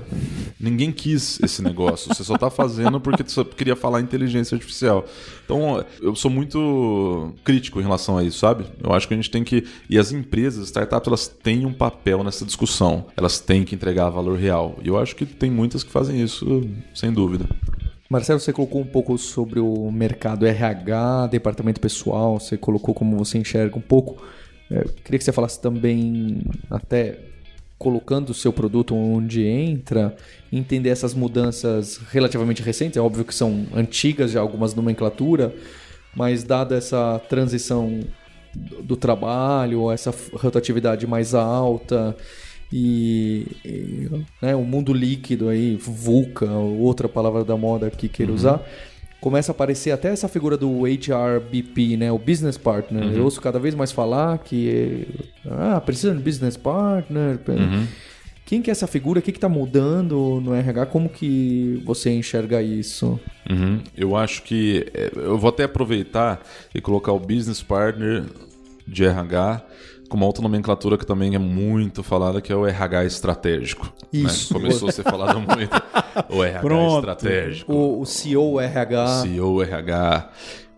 [0.59, 5.03] Ninguém quis esse negócio, você só tá fazendo porque você queria falar inteligência artificial.
[5.43, 8.65] Então, eu sou muito crítico em relação a isso, sabe?
[8.83, 9.65] Eu acho que a gente tem que.
[9.89, 13.05] E as empresas, as startups, elas têm um papel nessa discussão.
[13.17, 14.77] Elas têm que entregar valor real.
[14.83, 16.61] E eu acho que tem muitas que fazem isso,
[16.93, 17.47] sem dúvida.
[18.07, 23.39] Marcelo, você colocou um pouco sobre o mercado RH, departamento pessoal, você colocou como você
[23.39, 24.23] enxerga um pouco.
[24.69, 27.19] É, queria que você falasse também, até
[27.77, 30.15] colocando o seu produto onde entra,
[30.51, 35.53] entender essas mudanças relativamente recentes, é óbvio que são antigas já algumas nomenclatura,
[36.15, 37.99] mas dada essa transição
[38.81, 42.15] do trabalho, essa rotatividade mais alta
[42.71, 44.09] e, e,
[44.41, 48.65] né, o mundo líquido aí, VUCA, outra palavra da moda que queira usar,
[49.25, 53.11] começa a aparecer até essa figura do HRBP, né, o business partner.
[53.11, 55.07] Eu ouço cada vez mais falar que
[55.49, 57.39] ah, precisa de business partner.
[58.45, 59.17] Quem que é essa figura?
[59.17, 60.85] O que está mudando no RH?
[60.85, 63.19] Como que você enxerga isso?
[63.49, 63.81] Uhum.
[63.97, 64.85] Eu acho que.
[64.93, 66.43] é, Eu vou até aproveitar
[66.75, 68.25] e colocar o business partner
[68.87, 69.65] de RH
[70.09, 73.85] com uma outra nomenclatura que também é muito falada, que é o RH estratégico.
[73.85, 74.07] né?
[74.21, 74.53] Isso.
[74.53, 75.71] Começou a ser falado muito.
[76.29, 76.95] O RH Pronto.
[76.99, 77.73] estratégico.
[77.73, 79.07] O, o CEO RH.
[79.23, 80.29] CEO, RH.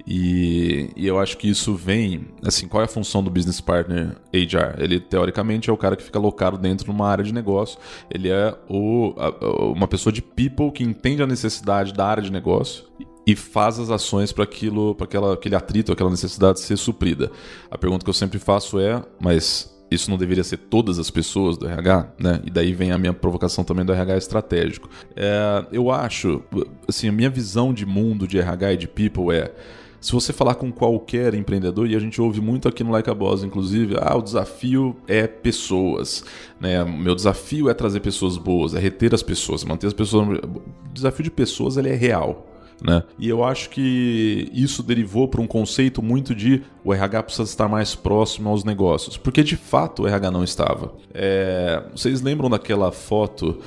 [0.09, 2.27] E, e eu acho que isso vem.
[2.45, 4.79] Assim, qual é a função do business partner HR?
[4.81, 7.77] Ele, teoricamente, é o cara que fica alocado dentro de uma área de negócio.
[8.09, 12.23] Ele é o, a- a- uma pessoa de people que entende a necessidade da área
[12.23, 12.85] de negócio
[13.27, 17.29] e faz as ações para aquilo, para aquela, aquele atrito, aquela necessidade ser suprida.
[17.69, 21.57] A pergunta que eu sempre faço é, mas isso não deveria ser todas as pessoas
[21.57, 22.41] do RH, né?
[22.45, 24.89] E daí vem a minha provocação também do RH estratégico.
[25.13, 26.41] É, eu acho,
[26.87, 29.53] assim, a minha visão de mundo de RH e de people é
[29.99, 33.13] se você falar com qualquer empreendedor, e a gente ouve muito aqui no Like a
[33.13, 36.23] Boss, inclusive, ah, o desafio é pessoas,
[36.61, 36.85] né?
[36.85, 40.39] Meu desafio é trazer pessoas boas, é reter as pessoas, manter as pessoas.
[40.39, 42.47] O desafio de pessoas ele é real.
[42.81, 43.03] Né?
[43.17, 47.67] E eu acho que isso derivou para um conceito muito de o RH precisa estar
[47.67, 50.93] mais próximo aos negócios, porque de fato o RH não estava.
[51.13, 53.59] É, vocês lembram daquela foto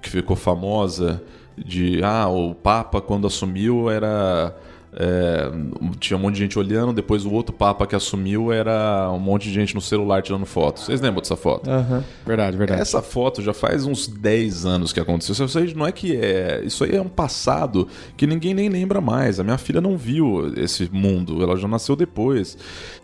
[0.00, 1.22] que ficou famosa
[1.56, 4.56] de ah, o Papa quando assumiu era
[4.94, 5.50] é,
[5.98, 9.44] tinha um monte de gente olhando, depois o outro Papa que assumiu era um monte
[9.44, 10.80] de gente no celular tirando foto.
[10.80, 11.70] Vocês lembram dessa foto?
[11.70, 12.04] Aham.
[12.26, 12.80] Verdade, verdade.
[12.80, 15.46] Essa foto já faz uns 10 anos que aconteceu.
[15.46, 16.62] Isso aí não é que é.
[16.64, 19.40] Isso aí é um passado que ninguém nem lembra mais.
[19.40, 22.58] A minha filha não viu esse mundo, ela já nasceu depois.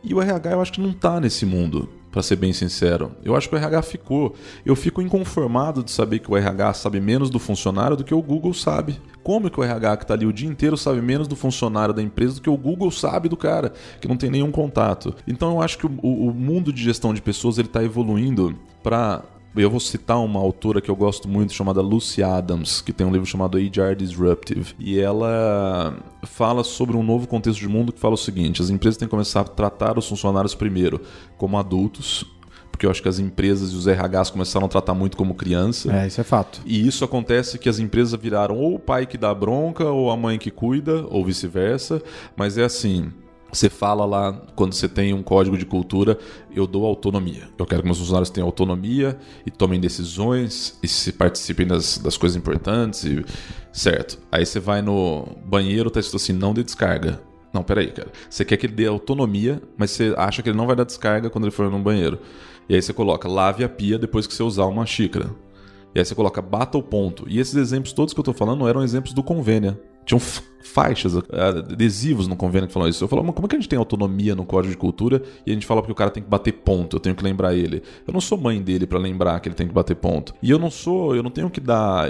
[0.04, 1.88] E o RH eu acho que não tá nesse mundo.
[2.10, 4.34] Pra ser bem sincero, eu acho que o RH ficou.
[4.64, 8.22] Eu fico inconformado de saber que o RH sabe menos do funcionário do que o
[8.22, 8.98] Google sabe.
[9.22, 12.02] Como que o RH que tá ali o dia inteiro sabe menos do funcionário da
[12.02, 15.14] empresa do que o Google sabe do cara, que não tem nenhum contato?
[15.26, 19.22] Então eu acho que o, o- mundo de gestão de pessoas ele tá evoluindo para
[19.60, 23.10] eu vou citar uma autora que eu gosto muito, chamada Lucy Adams, que tem um
[23.10, 24.74] livro chamado HR Disruptive.
[24.78, 28.96] E ela fala sobre um novo contexto de mundo que fala o seguinte: as empresas
[28.96, 31.00] têm que começar a tratar os funcionários primeiro
[31.36, 32.24] como adultos,
[32.70, 35.92] porque eu acho que as empresas e os RHs começaram a tratar muito como criança.
[35.92, 36.60] É, isso é fato.
[36.64, 40.16] E isso acontece que as empresas viraram ou o pai que dá bronca, ou a
[40.16, 42.00] mãe que cuida, ou vice-versa.
[42.36, 43.12] Mas é assim.
[43.50, 46.18] Você fala lá, quando você tem um código de cultura,
[46.54, 47.48] eu dou autonomia.
[47.58, 52.16] Eu quero que meus funcionários tenham autonomia e tomem decisões e se participem das, das
[52.16, 53.04] coisas importantes.
[53.04, 53.24] E...
[53.72, 54.18] Certo.
[54.30, 57.20] Aí você vai no banheiro, tá escrito assim, não dê descarga.
[57.52, 58.12] Não, peraí, cara.
[58.28, 61.30] Você quer que ele dê autonomia, mas você acha que ele não vai dar descarga
[61.30, 62.18] quando ele for no banheiro.
[62.68, 65.30] E aí você coloca, lave a pia depois que você usar uma xícara.
[65.98, 67.24] Aí você coloca bata o ponto.
[67.28, 69.78] E esses exemplos todos que eu tô falando eram exemplos do Convênia.
[70.04, 70.20] Tinham
[70.62, 73.04] faixas, adesivos no convênio que falam isso.
[73.04, 75.50] Eu falo, mas como é que a gente tem autonomia no código de cultura e
[75.50, 77.82] a gente fala que o cara tem que bater ponto, eu tenho que lembrar ele.
[78.06, 80.34] Eu não sou mãe dele para lembrar que ele tem que bater ponto.
[80.42, 82.08] E eu não sou, eu não tenho que dar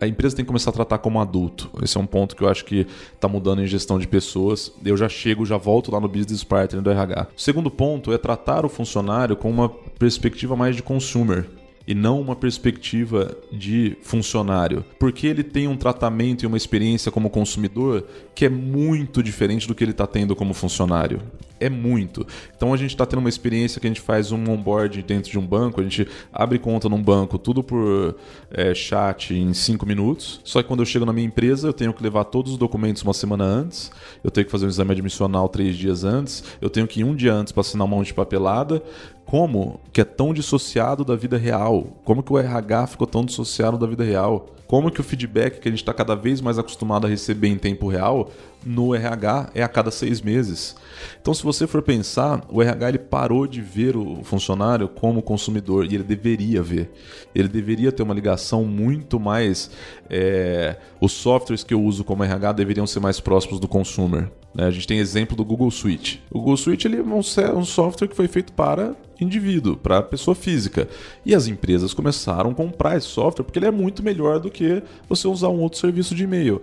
[0.00, 1.70] a empresa tem que começar a tratar como adulto.
[1.82, 4.72] Esse é um ponto que eu acho que está mudando em gestão de pessoas.
[4.84, 7.28] Eu já chego, já volto lá no business partner do RH.
[7.36, 11.48] O segundo ponto é tratar o funcionário com uma perspectiva mais de consumer
[11.86, 17.28] e não uma perspectiva de funcionário, porque ele tem um tratamento e uma experiência como
[17.28, 21.20] consumidor que é muito diferente do que ele está tendo como funcionário.
[21.60, 22.26] É muito.
[22.56, 25.38] Então a gente está tendo uma experiência que a gente faz um onboard dentro de
[25.38, 28.16] um banco, a gente abre conta num banco, tudo por
[28.50, 30.40] é, chat em cinco minutos.
[30.44, 33.02] Só que quando eu chego na minha empresa, eu tenho que levar todos os documentos
[33.02, 33.90] uma semana antes,
[34.22, 37.14] eu tenho que fazer um exame admissional três dias antes, eu tenho que ir um
[37.14, 38.82] dia antes para assinar um monte de papelada,
[39.26, 41.86] como que é tão dissociado da vida real?
[42.04, 44.46] Como que o RH ficou tão dissociado da vida real?
[44.74, 47.56] Como que o feedback que a gente está cada vez mais acostumado a receber em
[47.56, 48.32] tempo real
[48.66, 50.74] no RH é a cada seis meses?
[51.22, 55.84] Então, se você for pensar, o RH ele parou de ver o funcionário como consumidor
[55.84, 56.90] e ele deveria ver.
[57.32, 59.70] Ele deveria ter uma ligação muito mais.
[60.10, 60.74] É...
[61.00, 64.28] Os softwares que eu uso como RH deveriam ser mais próximos do consumer.
[64.52, 64.66] Né?
[64.66, 66.20] A gente tem exemplo do Google Suite.
[66.32, 70.88] O Google Suite ele é um software que foi feito para indivíduo, para pessoa física.
[71.24, 74.63] E as empresas começaram a comprar esse software porque ele é muito melhor do que
[75.08, 76.62] você usar um outro serviço de e-mail.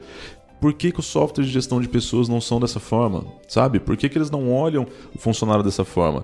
[0.59, 3.25] Por que, que os softwares de gestão de pessoas não são dessa forma?
[3.47, 3.79] Sabe?
[3.79, 6.23] Por que, que eles não olham o funcionário dessa forma?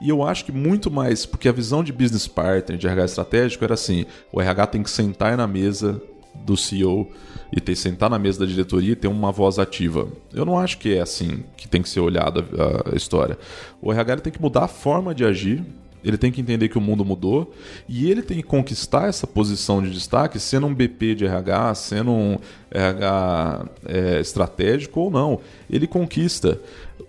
[0.00, 3.64] E eu acho que muito mais, porque a visão de business partner, de RH estratégico,
[3.64, 6.00] era assim: o RH tem que sentar na mesa
[6.44, 7.10] do CEO
[7.52, 10.08] e ter sentar na mesa da diretoria e ter uma voz ativa.
[10.32, 12.44] Eu não acho que é assim que tem que ser olhada
[12.92, 13.38] a, história.
[13.80, 15.64] O RH tem que mudar a forma de agir,
[16.06, 17.52] ele tem que entender que o mundo mudou
[17.88, 22.12] e ele tem que conquistar essa posição de destaque, sendo um BP de RH, sendo
[22.12, 22.38] um
[22.70, 25.40] RH é, estratégico ou não.
[25.68, 26.60] Ele conquista.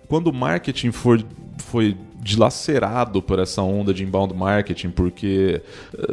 [0.08, 1.24] Quando o marketing for,
[1.58, 5.62] foi dilacerado por essa onda de inbound marketing, porque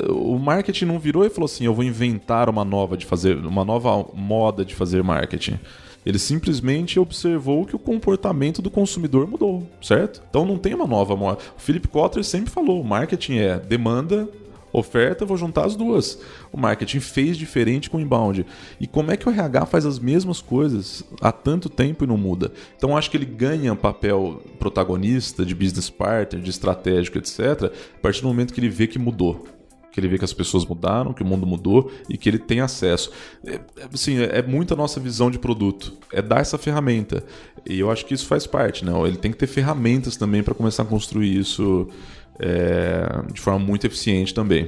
[0.08, 3.36] uh, o marketing não virou e falou assim: eu vou inventar uma nova de fazer,
[3.38, 5.60] uma nova moda de fazer marketing.
[6.06, 10.22] Ele simplesmente observou que o comportamento do consumidor mudou, certo?
[10.30, 11.40] Então não tem uma nova moda.
[11.58, 14.30] O Philip Kotler sempre falou: marketing é demanda
[14.78, 16.20] oferta, vou juntar as duas.
[16.52, 18.46] O marketing fez diferente com o inbound.
[18.80, 22.18] E como é que o RH faz as mesmas coisas há tanto tempo e não
[22.18, 22.52] muda?
[22.78, 28.22] Então acho que ele ganha papel protagonista, de business partner, de estratégico, etc., a partir
[28.22, 29.48] do momento que ele vê que mudou
[29.96, 32.60] que ele vê que as pessoas mudaram, que o mundo mudou e que ele tem
[32.60, 33.10] acesso.
[33.48, 33.62] É,
[33.94, 37.24] assim, é, muito a nossa visão de produto, é dar essa ferramenta.
[37.66, 38.92] E eu acho que isso faz parte, né?
[39.08, 41.88] Ele tem que ter ferramentas também para começar a construir isso
[42.38, 44.68] é, de forma muito eficiente também.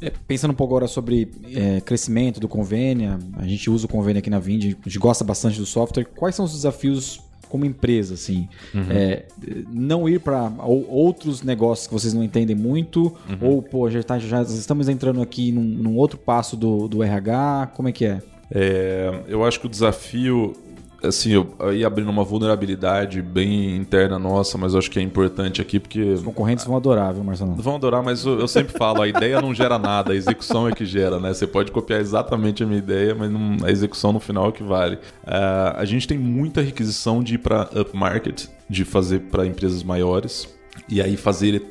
[0.00, 4.20] É, pensando um pouco agora sobre é, crescimento do Convênia, a gente usa o Convênia
[4.20, 6.04] aqui na Vind, a gente gosta bastante do software.
[6.04, 8.48] Quais são os desafios como empresa, assim?
[8.72, 8.86] Uhum.
[8.88, 9.24] É,
[9.68, 13.38] não ir para outros negócios que vocês não entendem muito, uhum.
[13.40, 17.72] ou, pô, já, tá, já estamos entrando aqui num, num, outro passo do, do RH,
[17.74, 18.22] como é que é?
[18.50, 20.54] é eu acho que o desafio
[21.02, 25.60] assim, eu aí abrindo uma vulnerabilidade bem interna nossa, mas eu acho que é importante
[25.60, 26.00] aqui porque.
[26.00, 27.54] Os concorrentes vão adorar, viu, Marcelo?
[27.54, 30.72] Vão adorar, mas eu, eu sempre falo, a ideia não gera nada, a execução é
[30.72, 31.32] que gera, né?
[31.32, 34.62] Você pode copiar exatamente a minha ideia, mas não, a execução no final é que
[34.62, 34.96] vale.
[34.96, 40.48] Uh, a gente tem muita requisição de ir para upmarket, de fazer para empresas maiores,
[40.88, 41.62] e aí fazer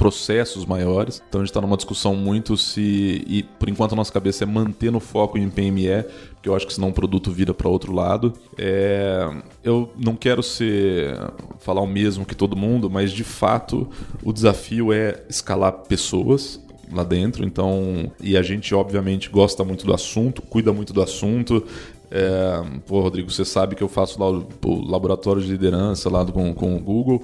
[0.00, 1.22] processos maiores.
[1.28, 3.22] Então a gente está numa discussão muito se.
[3.26, 6.06] E por enquanto a nossa cabeça é manter no foco em PME,
[6.40, 8.32] porque eu acho que senão o produto vira para outro lado.
[8.56, 9.28] É,
[9.62, 11.14] eu não quero ser
[11.58, 13.86] falar o mesmo que todo mundo, mas de fato
[14.24, 16.58] o desafio é escalar pessoas
[16.90, 17.44] lá dentro.
[17.44, 21.62] Então, e a gente obviamente gosta muito do assunto, cuida muito do assunto.
[22.10, 26.24] É, pô, Rodrigo, você sabe que eu faço lá o, o laboratório de liderança lá
[26.24, 27.22] do, com, com o Google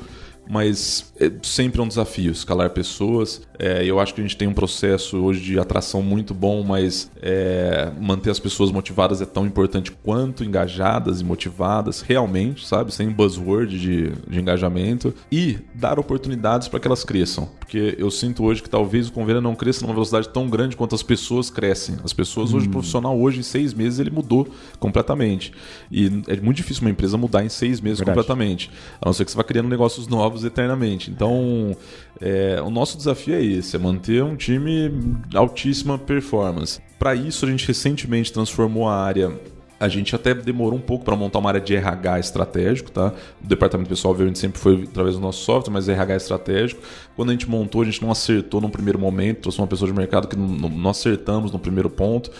[0.49, 3.43] mas é sempre um desafio escalar pessoas.
[3.59, 7.11] É, eu acho que a gente tem um processo hoje de atração muito bom, mas
[7.21, 12.93] é, manter as pessoas motivadas é tão importante quanto engajadas e motivadas, realmente, sabe?
[12.93, 15.15] Sem buzzword de, de engajamento.
[15.33, 17.49] E dar oportunidades para que elas cresçam.
[17.59, 20.95] Porque eu sinto hoje que talvez o convênio não cresça numa velocidade tão grande quanto
[20.95, 21.97] as pessoas crescem.
[22.05, 22.71] As pessoas, hoje, hum.
[22.71, 24.47] o profissional, hoje, em seis meses, ele mudou
[24.79, 25.53] completamente.
[25.91, 28.17] E é muito difícil uma empresa mudar em seis meses Verdade.
[28.17, 28.71] completamente.
[29.01, 31.11] A não ser que você vá criando negócios novos eternamente.
[31.11, 31.77] Então,
[32.21, 34.93] é, o nosso desafio é esse: é manter um time
[35.35, 36.81] altíssima performance.
[36.99, 39.39] Para isso, a gente recentemente transformou a área
[39.79, 43.13] A gente até demorou um pouco para montar uma área de RH estratégico, tá?
[43.45, 46.83] O departamento pessoal, obviamente, sempre foi através do nosso software, mas RH estratégico.
[47.15, 49.97] Quando a gente montou, a gente não acertou no primeiro momento, trouxe uma pessoa de
[49.97, 52.31] mercado que não, não acertamos no primeiro ponto.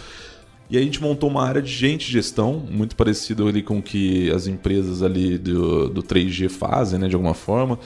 [0.69, 3.79] E aí a gente montou uma área de gente de gestão, muito parecido ali com
[3.79, 7.79] o que as empresas ali do, do 3G fazem, né, de alguma forma.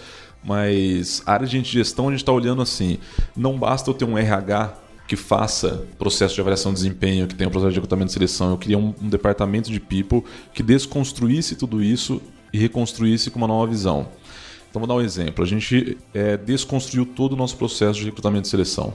[0.42, 2.98] Mas a área de gente de gestão a gente está olhando assim,
[3.36, 4.74] não basta eu ter um RH
[5.06, 8.52] que faça processo de avaliação de desempenho, que tenha um processo de recrutamento de seleção.
[8.52, 10.22] Eu queria um, um departamento de people
[10.54, 14.08] que desconstruísse tudo isso e reconstruísse com uma nova visão.
[14.70, 15.44] Então vou dar um exemplo.
[15.44, 18.94] A gente é, desconstruiu todo o nosso processo de recrutamento de seleção,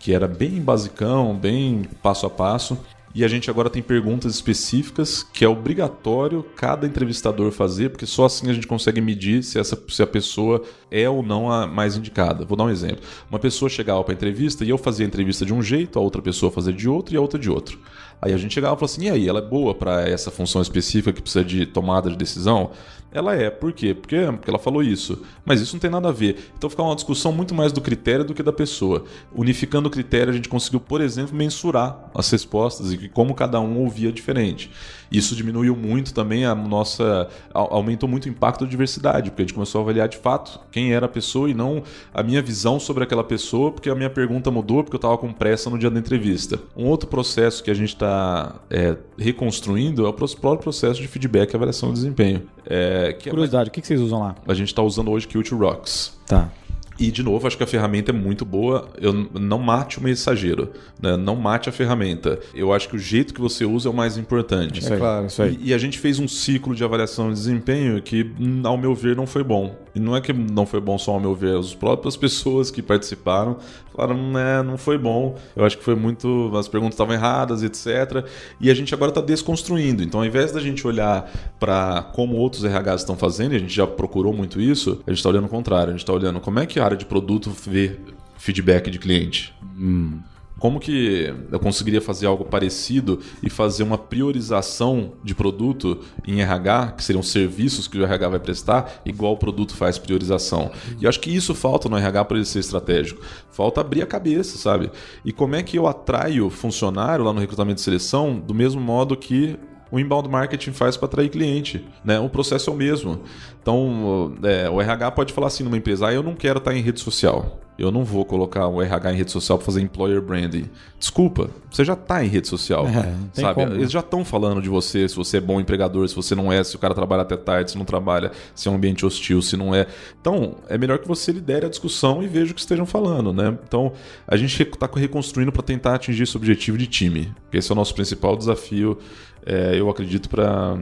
[0.00, 2.76] que era bem basicão, bem passo a passo.
[3.14, 8.26] E a gente agora tem perguntas específicas que é obrigatório cada entrevistador fazer, porque só
[8.26, 11.96] assim a gente consegue medir se, essa, se a pessoa é ou não a mais
[11.96, 12.44] indicada.
[12.44, 13.00] Vou dar um exemplo.
[13.30, 16.02] Uma pessoa chegava para a entrevista e eu fazia a entrevista de um jeito, a
[16.02, 17.78] outra pessoa fazia de outro e a outra de outro.
[18.20, 20.60] Aí a gente chegava e falava assim: e aí, ela é boa para essa função
[20.60, 22.70] específica que precisa de tomada de decisão?
[23.10, 23.48] Ela é.
[23.48, 23.94] Por quê?
[23.94, 25.22] Porque, porque ela falou isso.
[25.44, 26.50] Mas isso não tem nada a ver.
[26.56, 29.04] Então fica uma discussão muito mais do critério do que da pessoa.
[29.34, 33.78] Unificando o critério, a gente conseguiu, por exemplo, mensurar as respostas e como cada um
[33.78, 34.70] ouvia diferente.
[35.10, 37.28] Isso diminuiu muito também a nossa.
[37.52, 40.92] aumentou muito o impacto da diversidade, porque a gente começou a avaliar de fato quem
[40.92, 44.50] era a pessoa e não a minha visão sobre aquela pessoa, porque a minha pergunta
[44.50, 46.58] mudou, porque eu estava com pressa no dia da entrevista.
[46.76, 51.52] Um outro processo que a gente está é, reconstruindo é o próprio processo de feedback
[51.52, 52.42] e avaliação de desempenho.
[52.66, 54.36] É, que Curiosidade, é, o que vocês usam lá?
[54.46, 56.18] A gente está usando hoje Qt Rocks.
[56.26, 56.50] Tá.
[56.98, 58.88] E, de novo, acho que a ferramenta é muito boa.
[59.00, 61.16] Eu não mate o mensageiro, né?
[61.16, 62.40] não mate a ferramenta.
[62.52, 64.84] Eu acho que o jeito que você usa é o mais importante.
[64.84, 65.58] É claro, isso aí.
[65.60, 68.32] E, e, a gente fez um ciclo de avaliação de desempenho que,
[68.64, 69.76] ao meu ver, não foi bom.
[69.94, 72.82] E não é que não foi bom só ao meu ver, as próprias pessoas que
[72.82, 73.58] participaram
[73.98, 75.36] falaram, né, não foi bom.
[75.56, 76.52] Eu acho que foi muito.
[76.56, 78.24] As perguntas estavam erradas, etc.
[78.60, 80.04] E a gente agora está desconstruindo.
[80.04, 83.74] Então, ao invés da gente olhar para como outros RHs estão fazendo, e a gente
[83.74, 85.88] já procurou muito isso, a gente está olhando o contrário.
[85.88, 87.98] A gente está olhando como é que a área de produto vê
[88.36, 89.54] feedback de cliente.
[89.78, 90.20] Hum.
[90.58, 96.94] Como que eu conseguiria fazer algo parecido e fazer uma priorização de produto em RH,
[96.96, 100.72] que seriam serviços que o RH vai prestar, igual o produto faz priorização?
[101.00, 103.22] E eu acho que isso falta no RH para ele ser estratégico.
[103.52, 104.90] Falta abrir a cabeça, sabe?
[105.24, 109.16] E como é que eu atraio funcionário lá no recrutamento de seleção do mesmo modo
[109.16, 109.56] que
[109.90, 111.84] o inbound marketing faz para atrair cliente.
[112.04, 112.18] Né?
[112.18, 113.22] O processo é o mesmo.
[113.60, 116.80] Então, é, o RH pode falar assim numa empresa: ah, eu não quero estar em
[116.80, 117.60] rede social.
[117.78, 120.68] Eu não vou colocar o RH em rede social para fazer employer branding.
[120.98, 122.88] Desculpa, você já está em rede social.
[122.88, 123.54] É, sabe?
[123.54, 126.52] Como, Eles já estão falando de você, se você é bom empregador, se você não
[126.52, 129.40] é, se o cara trabalha até tarde, se não trabalha, se é um ambiente hostil,
[129.40, 129.86] se não é.
[130.20, 133.32] Então, é melhor que você lidere a discussão e veja o que estejam falando.
[133.32, 133.56] Né?
[133.62, 133.92] Então,
[134.26, 137.32] a gente está reconstruindo para tentar atingir esse objetivo de time.
[137.52, 138.98] Esse é o nosso principal desafio
[139.46, 140.76] é, eu acredito, para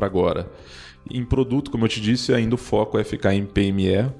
[0.00, 0.46] agora.
[1.10, 4.10] Em produto, como eu te disse, ainda o foco é ficar em PME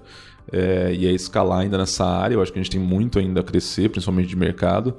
[0.52, 2.34] é, e é escalar ainda nessa área.
[2.34, 4.96] Eu acho que a gente tem muito ainda a crescer, principalmente de mercado.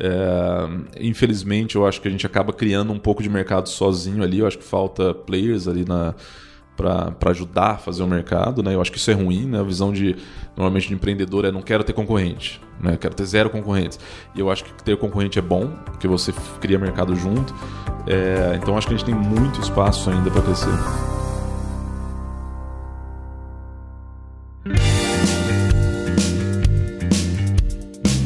[0.00, 4.38] É, infelizmente, eu acho que a gente acaba criando um pouco de mercado sozinho ali.
[4.38, 6.14] Eu acho que falta players ali na
[6.78, 8.72] para ajudar a fazer o mercado, né?
[8.72, 9.58] Eu acho que isso é ruim, né?
[9.58, 10.14] A visão de
[10.56, 12.96] normalmente de empreendedor é não quero ter concorrente, né?
[12.96, 13.98] quero ter zero concorrentes.
[14.32, 17.52] E eu acho que ter concorrente é bom, porque você cria mercado junto.
[18.06, 21.27] É, então acho que a gente tem muito espaço ainda para crescer.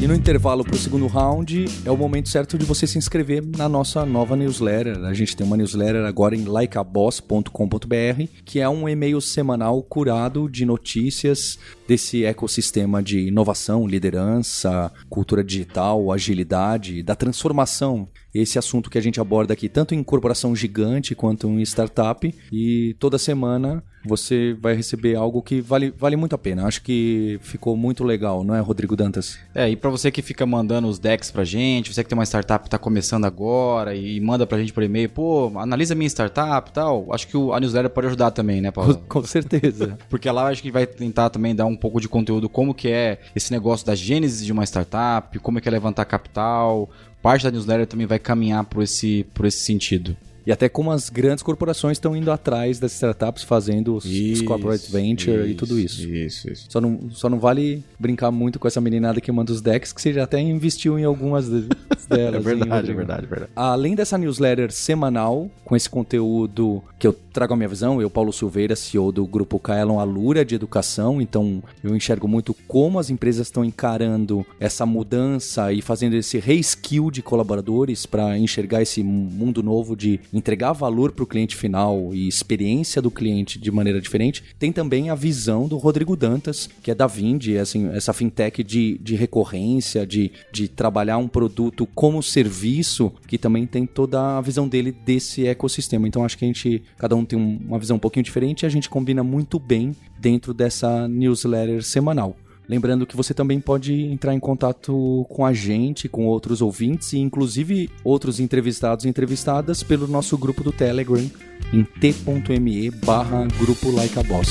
[0.02, 3.40] E no intervalo para o segundo round é o momento certo de você se inscrever
[3.56, 4.98] na nossa nova newsletter.
[5.04, 10.66] A gente tem uma newsletter agora em likeaboss.com.br, que é um e-mail semanal curado de
[10.66, 19.00] notícias desse ecossistema de inovação, liderança, cultura digital, agilidade, da transformação esse assunto que a
[19.00, 22.34] gente aborda aqui, tanto em corporação gigante quanto em startup.
[22.50, 26.66] E toda semana você vai receber algo que vale, vale muito a pena.
[26.66, 29.38] Acho que ficou muito legal, não é, Rodrigo Dantas?
[29.54, 32.24] É, e para você que fica mandando os decks pra gente, você que tem uma
[32.24, 36.70] startup que tá começando agora e manda pra gente por e-mail, pô, analisa minha startup
[36.70, 39.02] e tal, acho que o, a newsletter pode ajudar também, né, Paulo?
[39.08, 39.98] Com certeza.
[40.10, 43.18] Porque lá acho que vai tentar também dar um pouco de conteúdo como que é
[43.34, 46.90] esse negócio da gênese de uma startup, como é que é levantar capital,
[47.22, 50.16] parte da newsletter também vai caminhar por esse, por esse sentido.
[50.46, 54.48] E até como as grandes corporações estão indo atrás das startups fazendo os, isso, os
[54.48, 56.08] corporate venture isso, e tudo isso.
[56.08, 56.66] Isso, isso.
[56.68, 60.02] Só não, só não vale brincar muito com essa meninada que manda os decks, que
[60.02, 61.48] você já até investiu em algumas
[62.08, 62.34] delas.
[62.34, 63.52] é verdade, é verdade, é verdade.
[63.54, 68.32] Além dessa newsletter semanal, com esse conteúdo que eu trago a minha visão, eu, Paulo
[68.32, 73.46] Silveira, CEO do grupo Kaelon Alura de Educação, então eu enxergo muito como as empresas
[73.46, 79.96] estão encarando essa mudança e fazendo esse reskill de colaboradores para enxergar esse mundo novo
[79.96, 84.72] de entregar valor para o cliente final e experiência do cliente de maneira diferente, tem
[84.72, 89.14] também a visão do Rodrigo Dantas, que é da Vindi, assim, essa fintech de, de
[89.14, 94.92] recorrência, de, de trabalhar um produto como serviço, que também tem toda a visão dele
[94.92, 96.08] desse ecossistema.
[96.08, 98.70] Então acho que a gente, cada um tem uma visão um pouquinho diferente e a
[98.70, 102.36] gente combina muito bem dentro dessa newsletter semanal.
[102.68, 107.18] Lembrando que você também pode entrar em contato com a gente, com outros ouvintes e
[107.18, 111.30] inclusive outros entrevistados e entrevistadas pelo nosso grupo do Telegram
[111.72, 114.48] em t.me barra grupo like a boss.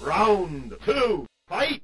[0.00, 1.82] Round two, fight!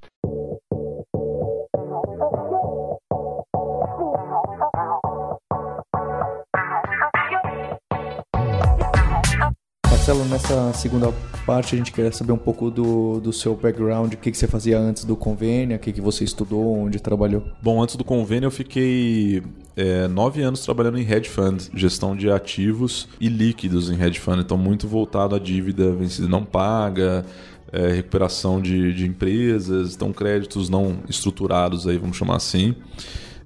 [10.08, 11.12] Marcelo, nessa segunda
[11.44, 14.46] parte a gente queria saber um pouco do, do seu background, o que, que você
[14.46, 17.42] fazia antes do convênio, o que, que você estudou, onde trabalhou.
[17.60, 19.42] Bom, antes do convênio eu fiquei
[19.76, 24.40] é, nove anos trabalhando em hedge fund, gestão de ativos e líquidos em hedge fund,
[24.40, 27.22] então muito voltado à dívida vencida não paga,
[27.70, 32.74] é, recuperação de, de empresas, então créditos não estruturados aí, vamos chamar assim.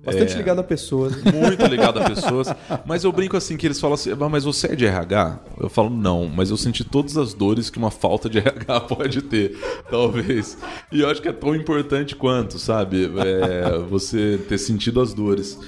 [0.05, 1.15] Bastante é, ligado a pessoas.
[1.23, 2.49] Muito ligado a pessoas.
[2.85, 5.39] Mas eu brinco assim que eles falam assim, ah, mas você é de RH?
[5.61, 9.23] Eu falo, não, mas eu senti todas as dores que uma falta de RH pode
[9.23, 9.57] ter,
[9.89, 10.59] talvez.
[10.91, 13.05] E eu acho que é tão importante quanto, sabe?
[13.05, 15.59] É, você ter sentido as dores.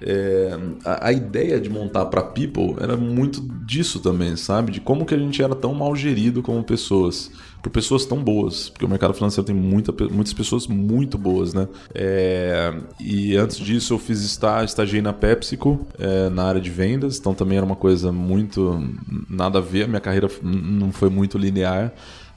[0.00, 4.72] É, a, a, ideia de montar para People era muito disso também, sabe?
[4.72, 7.30] De como que a gente era tão mal gerido como pessoas
[7.64, 11.66] por pessoas tão boas, porque o mercado financeiro tem muita, muitas pessoas muito boas, né?
[11.94, 17.18] É, e antes disso eu fiz estar, estagiei na PepsiCo, é, na área de vendas,
[17.18, 18.86] então também era uma coisa muito
[19.30, 21.90] nada a ver, minha carreira não foi muito linear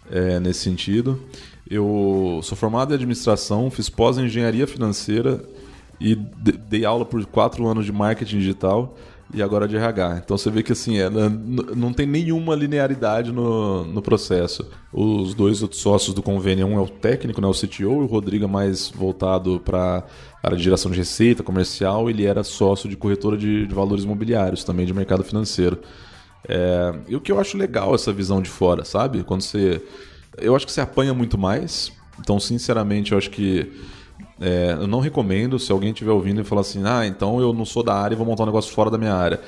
[0.09, 1.21] é, nesse sentido.
[1.69, 5.43] Eu sou formado em administração, fiz pós engenharia financeira
[5.99, 8.95] e dei aula por quatro anos de marketing digital
[9.33, 10.21] e agora de RH.
[10.23, 14.69] Então você vê que assim, é, não tem nenhuma linearidade no, no processo.
[14.91, 18.05] Os dois outros sócios do convênio, um é o técnico, né, o CTO, e o
[18.05, 20.03] Rodrigo é mais voltado para
[20.41, 24.63] área de geração de receita, comercial, ele era sócio de corretora de, de valores imobiliários,
[24.63, 25.79] também de mercado financeiro.
[26.47, 29.23] É, e o que eu acho legal essa visão de fora, sabe?
[29.23, 29.81] Quando você.
[30.37, 31.91] Eu acho que você apanha muito mais.
[32.19, 33.71] Então, sinceramente, eu acho que
[34.39, 37.65] é, eu não recomendo se alguém estiver ouvindo e falar assim, ah, então eu não
[37.65, 39.39] sou da área e vou montar um negócio fora da minha área.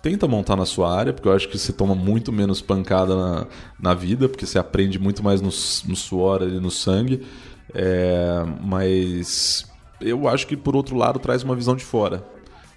[0.00, 3.46] Tenta montar na sua área, porque eu acho que você toma muito menos pancada na,
[3.80, 7.26] na vida, porque você aprende muito mais no, no suor e no sangue.
[7.74, 9.66] É, mas
[10.00, 12.24] eu acho que, por outro lado, traz uma visão de fora.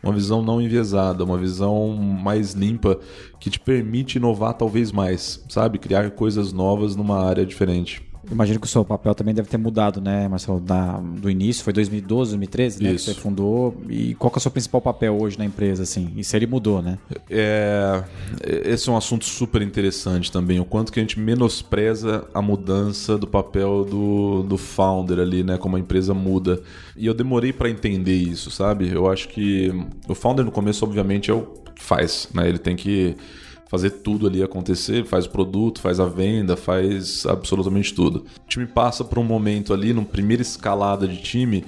[0.04, 2.99] Uma visão não enviesada, uma visão mais limpa
[3.39, 5.78] que te permite inovar talvez mais, sabe?
[5.78, 8.11] Criar coisas novas numa área diferente.
[8.30, 11.74] Imagino que o seu papel também deve ter mudado, né, Marcelo, da, do início, foi
[11.74, 13.05] 2012, 2013, né, Isso.
[13.05, 13.76] que você fundou.
[13.89, 16.11] E qual é o seu principal papel hoje na empresa, assim?
[16.15, 16.97] E se ele mudou, né?
[17.30, 18.03] É,
[18.65, 23.17] esse é um assunto super interessante também, o quanto que a gente menospreza a mudança
[23.17, 26.61] do papel do, do founder ali, né, como a empresa muda.
[26.95, 28.89] E eu demorei para entender isso, sabe?
[28.89, 29.72] Eu acho que
[30.07, 31.41] o founder no começo, obviamente, é o
[31.76, 32.47] que faz, né?
[32.47, 33.15] Ele tem que
[33.72, 38.26] fazer tudo ali acontecer, faz o produto, faz a venda, faz absolutamente tudo.
[38.45, 41.63] O time passa por um momento ali, numa primeira escalada de time,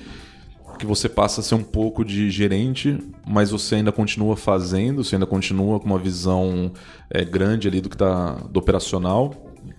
[0.77, 5.15] que você passa a ser um pouco de gerente, mas você ainda continua fazendo, você
[5.15, 6.73] ainda continua com uma visão
[7.09, 9.33] é, grande ali do que tá do operacional.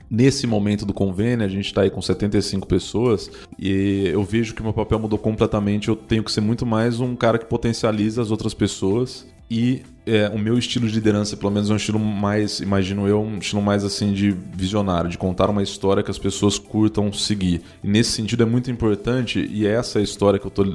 [0.09, 4.63] Nesse momento do convênio, a gente está aí com 75 pessoas e eu vejo que
[4.63, 5.89] meu papel mudou completamente.
[5.89, 10.29] Eu tenho que ser muito mais um cara que potencializa as outras pessoas e é,
[10.31, 13.63] o meu estilo de liderança, pelo menos, é um estilo mais, imagino eu, um estilo
[13.63, 17.63] mais assim de visionário, de contar uma história que as pessoas curtam seguir.
[17.81, 20.67] E nesse sentido é muito importante, e é essa é a história que eu estou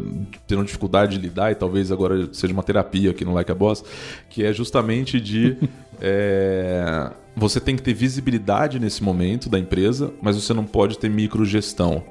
[0.47, 3.83] tendo dificuldade de lidar, e talvez agora seja uma terapia aqui no Like a Boss,
[4.29, 5.57] que é justamente de.
[5.99, 11.09] é, você tem que ter visibilidade nesse momento da empresa, mas você não pode ter
[11.09, 12.01] microgestão.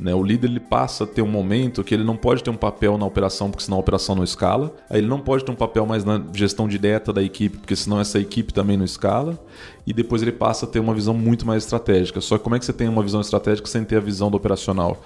[0.00, 0.14] Né?
[0.14, 2.96] O líder ele passa a ter um momento que ele não pode ter um papel
[2.96, 4.74] na operação, porque senão a operação não escala.
[4.88, 8.00] Aí ele não pode ter um papel mais na gestão direta da equipe, porque senão
[8.00, 9.38] essa equipe também não escala.
[9.86, 12.18] E depois ele passa a ter uma visão muito mais estratégica.
[12.22, 14.38] Só que como é que você tem uma visão estratégica sem ter a visão do
[14.38, 15.02] operacional?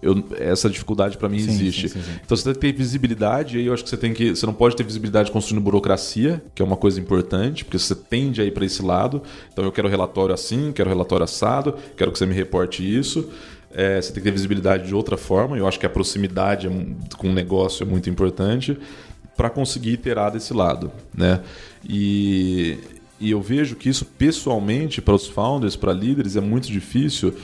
[0.00, 1.88] Eu, essa dificuldade para mim sim, existe.
[1.90, 4.14] Sim, sim, então você tem que ter visibilidade, e aí eu acho que você tem
[4.14, 4.34] que.
[4.34, 8.40] Você não pode ter visibilidade construindo burocracia, que é uma coisa importante, porque você tende
[8.40, 9.22] a ir para esse lado.
[9.52, 13.28] Então eu quero relatório assim, quero relatório assado, quero que você me reporte isso.
[13.72, 15.56] É, você tem que ter visibilidade de outra forma.
[15.56, 16.70] Eu acho que a proximidade é
[17.16, 18.78] com o negócio é muito importante
[19.36, 21.40] para conseguir iterar desse lado, né?
[21.88, 22.78] E,
[23.20, 27.34] e eu vejo que isso pessoalmente para os founders, para líderes é muito difícil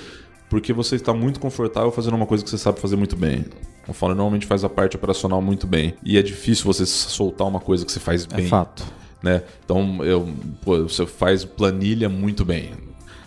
[0.48, 3.44] porque você está muito confortável fazendo uma coisa que você sabe fazer muito bem.
[3.86, 7.60] O founder normalmente faz a parte operacional muito bem e é difícil você soltar uma
[7.60, 8.46] coisa que você faz é bem.
[8.46, 8.84] É fato.
[9.22, 9.42] né?
[9.64, 10.28] Então, eu,
[10.62, 12.70] pô, você faz planilha muito bem.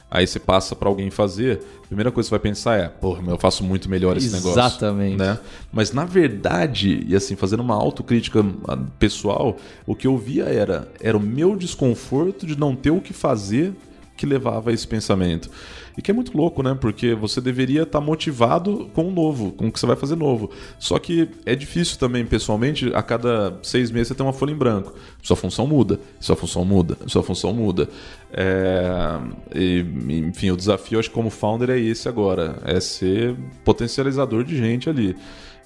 [0.09, 3.17] Aí você passa para alguém fazer, a primeira coisa que você vai pensar é, pô,
[3.27, 4.51] eu faço muito melhor esse negócio.
[4.51, 5.17] Exatamente.
[5.17, 5.37] Né?
[5.71, 10.89] Mas na verdade, e assim, fazendo uma autocrítica ah, pessoal, o que eu via era,
[11.01, 13.73] era o meu desconforto de não ter o que fazer
[14.17, 15.49] que levava a esse pensamento.
[15.97, 16.77] E que é muito louco, né?
[16.79, 20.51] Porque você deveria estar motivado com o novo, com o que você vai fazer novo.
[20.77, 24.55] Só que é difícil também, pessoalmente, a cada seis meses você tem uma folha em
[24.55, 24.93] branco.
[25.23, 27.89] Sua função muda, sua função muda, sua função muda.
[28.31, 29.19] É...
[29.55, 29.79] E,
[30.27, 34.89] enfim, o desafio, acho que como founder é esse agora: é ser potencializador de gente
[34.89, 35.15] ali.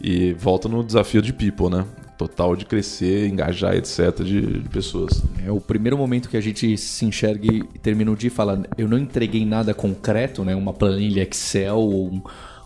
[0.03, 1.85] E volta no desafio de people, né?
[2.17, 5.23] Total de crescer, engajar, etc., de, de pessoas.
[5.45, 8.63] É o primeiro momento que a gente se enxerga e termina o dia e fala:
[8.77, 10.55] eu não entreguei nada concreto, né?
[10.55, 12.21] Uma planilha Excel, ou um,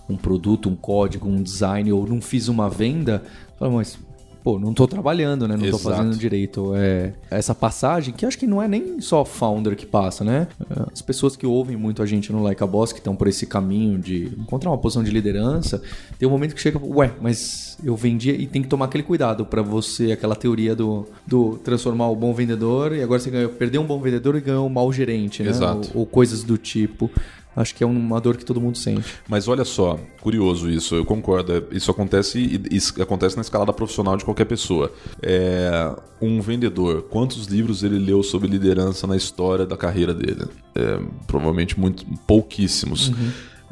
[0.09, 3.23] um produto, um código, um design, ou não fiz uma venda.
[3.57, 3.97] Fala, mas
[4.45, 5.55] pô, não tô trabalhando, né?
[5.55, 5.95] Não tô Exato.
[5.95, 6.75] fazendo direito.
[6.75, 10.47] É, essa passagem, que acho que não é nem só founder que passa, né?
[10.93, 13.47] As pessoas que ouvem muito a gente no Like a Boss, que estão por esse
[13.47, 15.81] caminho de encontrar uma posição de liderança,
[16.19, 19.47] tem um momento que chega, ué, mas eu vendi e tem que tomar aquele cuidado
[19.47, 23.81] para você, aquela teoria do, do transformar o bom vendedor e agora você ganhou, perdeu
[23.81, 25.49] um bom vendedor e ganhou um mau gerente, né?
[25.49, 25.89] Exato.
[25.95, 27.09] Ou, ou coisas do tipo.
[27.55, 29.15] Acho que é uma dor que todo mundo sente.
[29.29, 31.53] Mas olha só, curioso isso, eu concordo.
[31.53, 34.91] é- Isso acontece, e- isso acontece na escalada profissional de qualquer pessoa.
[35.21, 40.45] É, um vendedor, quantos livros ele leu sobre liderança na história da carreira dele?
[40.75, 43.11] É, provavelmente muito, pouquíssimos.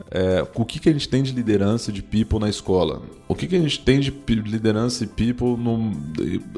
[0.09, 3.01] É, o que, que a gente tem de liderança de people na escola?
[3.27, 5.91] O que, que a gente tem de liderança e people no,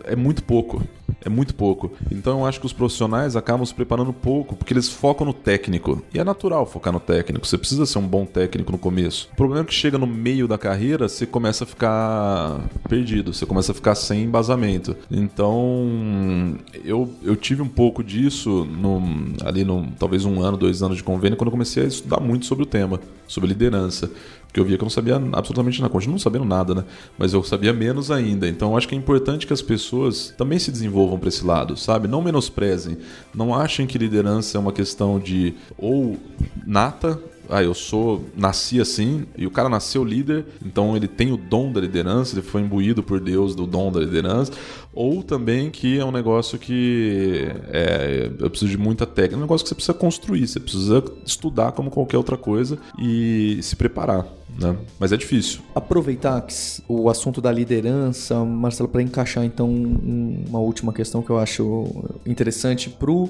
[0.03, 0.81] é muito pouco.
[1.23, 1.91] É muito pouco.
[2.11, 6.03] Então eu acho que os profissionais acabam se preparando pouco, porque eles focam no técnico.
[6.13, 7.47] E é natural focar no técnico.
[7.47, 9.29] Você precisa ser um bom técnico no começo.
[9.33, 13.45] O problema é que chega no meio da carreira, você começa a ficar perdido, você
[13.45, 14.95] começa a ficar sem embasamento.
[15.09, 19.01] Então eu, eu tive um pouco disso no,
[19.43, 22.45] ali no talvez um ano, dois anos de convênio, quando eu comecei a estudar muito
[22.45, 24.11] sobre o tema, sobre liderança.
[24.55, 26.85] Porque eu via que eu não sabia absolutamente nada, continuo não sabendo nada, né?
[27.17, 28.47] Mas eu sabia menos ainda.
[28.47, 32.07] Então acho que é importante que as pessoas também se desenvolvam para esse lado, sabe?
[32.07, 32.97] Não menosprezem.
[33.33, 36.17] Não achem que liderança é uma questão de ou
[36.65, 37.19] nata
[37.49, 41.71] ah, eu sou, nasci assim, e o cara nasceu líder, então ele tem o dom
[41.71, 44.51] da liderança, ele foi imbuído por Deus do dom da liderança,
[44.93, 49.41] ou também que é um negócio que é, eu preciso de muita técnica, é um
[49.41, 54.25] negócio que você precisa construir, você precisa estudar como qualquer outra coisa e se preparar,
[54.59, 54.75] né?
[54.99, 55.59] Mas é difícil.
[55.73, 56.45] aproveitar
[56.87, 61.85] o assunto da liderança, Marcelo, para encaixar então um- uma última questão que eu acho
[62.25, 63.29] interessante pro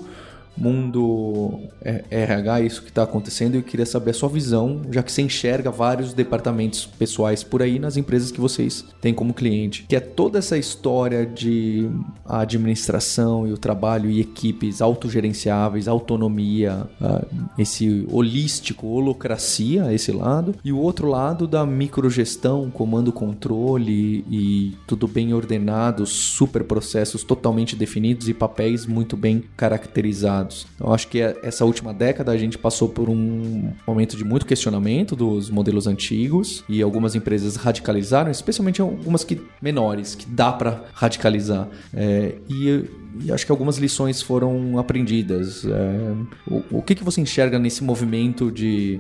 [0.58, 5.03] mundo é, RH, isso que está acontecendo, e eu queria saber a sua visão, já
[5.03, 9.86] que você enxerga vários departamentos pessoais por aí nas empresas que vocês têm como cliente,
[9.88, 11.89] que é toda essa história de
[12.26, 17.26] administração e o trabalho e equipes autogerenciáveis, autonomia, ah,
[17.58, 25.08] esse holístico, holocracia, esse lado, e o outro lado da microgestão, comando, controle e tudo
[25.08, 30.44] bem ordenado, super processos totalmente definidos e papéis muito bem caracterizados.
[30.75, 34.45] Então, acho que é- essa última década a gente passou por um momento de muito
[34.45, 40.83] questionamento dos modelos antigos e algumas empresas radicalizaram, especialmente algumas que menores, que dá para
[40.93, 41.67] radicalizar.
[41.93, 42.85] É, e,
[43.24, 45.66] e acho que algumas lições foram aprendidas.
[45.66, 46.13] É,
[46.47, 48.99] o, o que, que você enxerga nesse movimento de,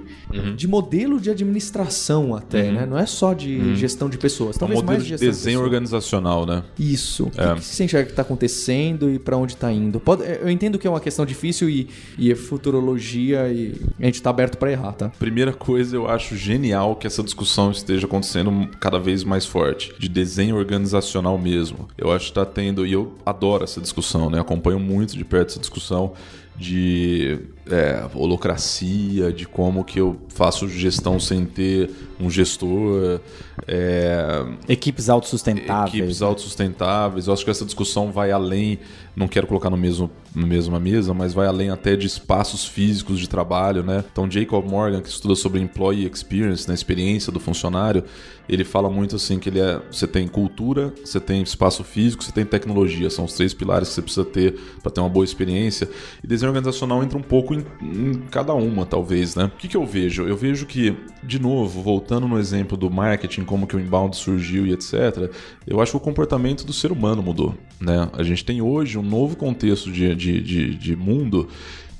[0.55, 2.85] de modelo de administração até, né?
[2.85, 5.61] Não é só de gestão de pessoas, É um talvez modelo mais de gestão desenho
[5.61, 6.63] organizacional, né?
[6.79, 7.25] Isso.
[7.25, 7.55] O que, É.
[7.55, 9.99] que você enxerga que está acontecendo e para onde está indo?
[9.99, 11.87] Pode- eu entendo que é uma questão difícil e,
[12.17, 15.09] e é futurologia e a gente está aberto para errar, tá?
[15.19, 20.07] Primeira coisa, eu acho genial que essa discussão esteja acontecendo cada vez mais forte, de
[20.09, 21.87] desenho organizacional mesmo.
[21.97, 24.39] Eu acho que está tendo, e eu adoro essa discussão, né?
[24.39, 26.13] Acompanho muito de perto essa discussão
[26.57, 27.37] de
[27.69, 31.89] é, holocracia, de como que eu faço gestão sem ter
[32.19, 33.19] um gestor,
[33.67, 35.93] é, Equipes autossustentáveis.
[35.93, 37.27] equipes autossustentáveis.
[37.27, 38.79] Eu acho que essa discussão vai além,
[39.15, 43.19] não quero colocar no mesmo no mesma mesa, mas vai além até de espaços físicos
[43.19, 44.03] de trabalho, né?
[44.11, 48.03] Então Jacob Morgan, que estuda sobre employee experience, na experiência do funcionário,
[48.47, 52.31] ele fala muito assim que ele é, você tem cultura, você tem espaço físico, você
[52.31, 55.89] tem tecnologia, são os três pilares que você precisa ter para ter uma boa experiência.
[56.23, 59.45] E desenho organizacional entra um pouco em, em cada uma, talvez, né?
[59.45, 60.23] O que, que eu vejo?
[60.27, 64.67] Eu vejo que, de novo, voltando no exemplo do marketing, como que o inbound surgiu
[64.67, 65.31] e etc.,
[65.65, 68.09] eu acho que o comportamento do ser humano mudou, né?
[68.13, 71.47] A gente tem hoje um novo contexto de, de, de, de mundo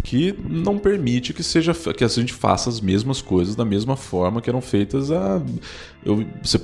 [0.05, 4.39] que não permite que seja que a gente faça as mesmas coisas da mesma forma
[4.39, 5.41] que eram feitas há
[6.05, 6.61] eu você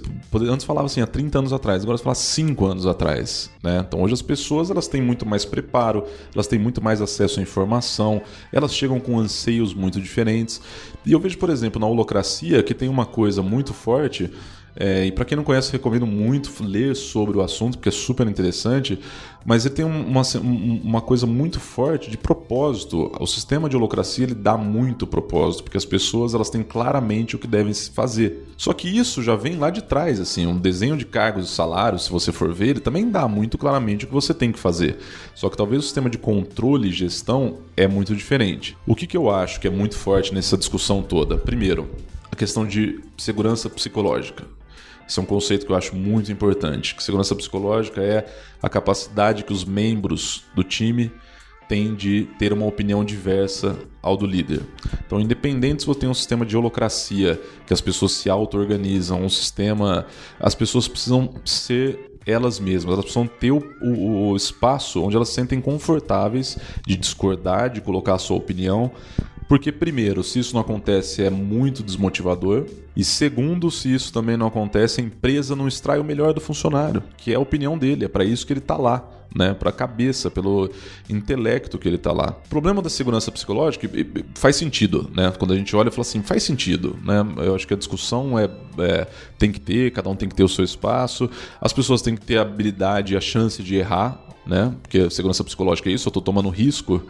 [0.48, 3.84] antes falava assim há 30 anos atrás, agora você fala 5 anos atrás, né?
[3.88, 7.44] Então hoje as pessoas elas têm muito mais preparo, elas têm muito mais acesso à
[7.44, 8.22] informação,
[8.54, 10.62] elas chegam com anseios muito diferentes.
[11.04, 14.30] E eu vejo, por exemplo, na holocracia que tem uma coisa muito forte
[14.76, 18.28] é, e para quem não conhece, recomendo muito ler sobre o assunto, porque é super
[18.28, 19.00] interessante.
[19.44, 20.22] Mas ele tem uma,
[20.84, 23.12] uma coisa muito forte de propósito.
[23.20, 27.40] O sistema de holocracia ele dá muito propósito, porque as pessoas elas têm claramente o
[27.40, 28.48] que devem fazer.
[28.56, 32.04] Só que isso já vem lá de trás, assim, um desenho de cargos e salários,
[32.04, 35.00] se você for ver, ele também dá muito claramente o que você tem que fazer.
[35.34, 38.78] Só que talvez o sistema de controle e gestão é muito diferente.
[38.86, 41.36] O que, que eu acho que é muito forte nessa discussão toda?
[41.36, 41.90] Primeiro,
[42.32, 44.46] a questão de segurança psicológica.
[45.12, 46.96] Esse é um conceito que eu acho muito importante.
[46.96, 48.26] Que segurança psicológica é
[48.64, 51.12] a capacidade que os membros do time
[51.68, 54.62] têm de ter uma opinião diversa ao do líder.
[55.06, 57.38] Então, independente se você tem um sistema de holocracia,
[57.68, 60.06] que as pessoas se auto-organizam, um sistema.
[60.40, 65.28] As pessoas precisam ser elas mesmas, elas precisam ter o, o, o, espaço onde elas
[65.28, 66.58] se sentem confortáveis
[66.88, 68.92] de discordar, de colocar a sua opinião,
[69.52, 72.68] porque, primeiro, se isso não acontece, é muito desmotivador.
[72.96, 77.04] E segundo, se isso também não acontece, a empresa não extrai o melhor do funcionário,
[77.18, 79.06] que é a opinião dele, é para isso que ele está lá.
[79.34, 80.70] Né, para a cabeça, pelo
[81.10, 82.36] intelecto que ele está lá.
[82.46, 83.90] O problema da segurança psicológica
[84.36, 85.32] faz sentido, né?
[85.40, 87.26] Quando a gente olha e fala assim, faz sentido, né?
[87.38, 90.44] Eu acho que a discussão é, é, tem que ter, cada um tem que ter
[90.44, 91.30] o seu espaço,
[91.62, 94.76] as pessoas têm que ter a habilidade e a chance de errar, né?
[94.82, 97.02] Porque segurança psicológica é isso, eu estou tomando risco,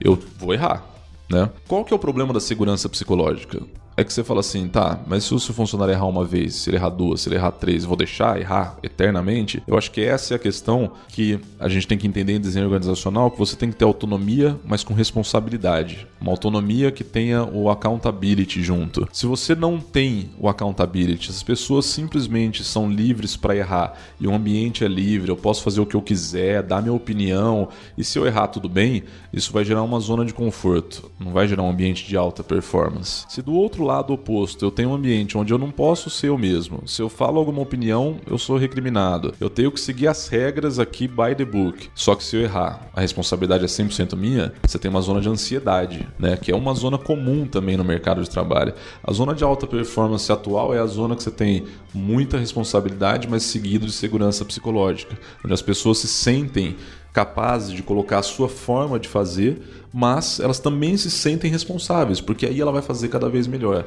[0.00, 0.97] eu vou errar.
[1.30, 1.50] Né?
[1.66, 3.60] Qual que é o problema da segurança psicológica?
[3.98, 6.70] É que você fala assim, tá, mas se o seu funcionário errar uma vez, se
[6.70, 9.60] ele errar duas, se ele errar três, vou deixar errar eternamente?
[9.66, 12.66] Eu acho que essa é a questão que a gente tem que entender em desenho
[12.66, 16.06] organizacional, que você tem que ter autonomia, mas com responsabilidade.
[16.20, 19.08] Uma autonomia que tenha o accountability junto.
[19.12, 24.32] Se você não tem o accountability, as pessoas simplesmente são livres para errar e o
[24.32, 28.16] ambiente é livre, eu posso fazer o que eu quiser, dar minha opinião, e se
[28.16, 31.70] eu errar tudo bem, isso vai gerar uma zona de conforto, não vai gerar um
[31.70, 33.24] ambiente de alta performance.
[33.28, 36.36] Se do outro lado oposto, eu tenho um ambiente onde eu não posso ser eu
[36.36, 36.86] mesmo.
[36.86, 39.34] Se eu falo alguma opinião, eu sou recriminado.
[39.40, 41.88] Eu tenho que seguir as regras aqui by the book.
[41.94, 45.28] Só que se eu errar, a responsabilidade é 100% minha, você tem uma zona de
[45.28, 46.36] ansiedade, né?
[46.36, 48.74] Que é uma zona comum também no mercado de trabalho.
[49.02, 51.64] A zona de alta performance atual é a zona que você tem
[51.94, 56.76] muita responsabilidade, mas seguido de segurança psicológica, onde as pessoas se sentem
[57.12, 59.60] capazes de colocar a sua forma de fazer,
[59.92, 63.86] mas elas também se sentem responsáveis, porque aí ela vai fazer cada vez melhor.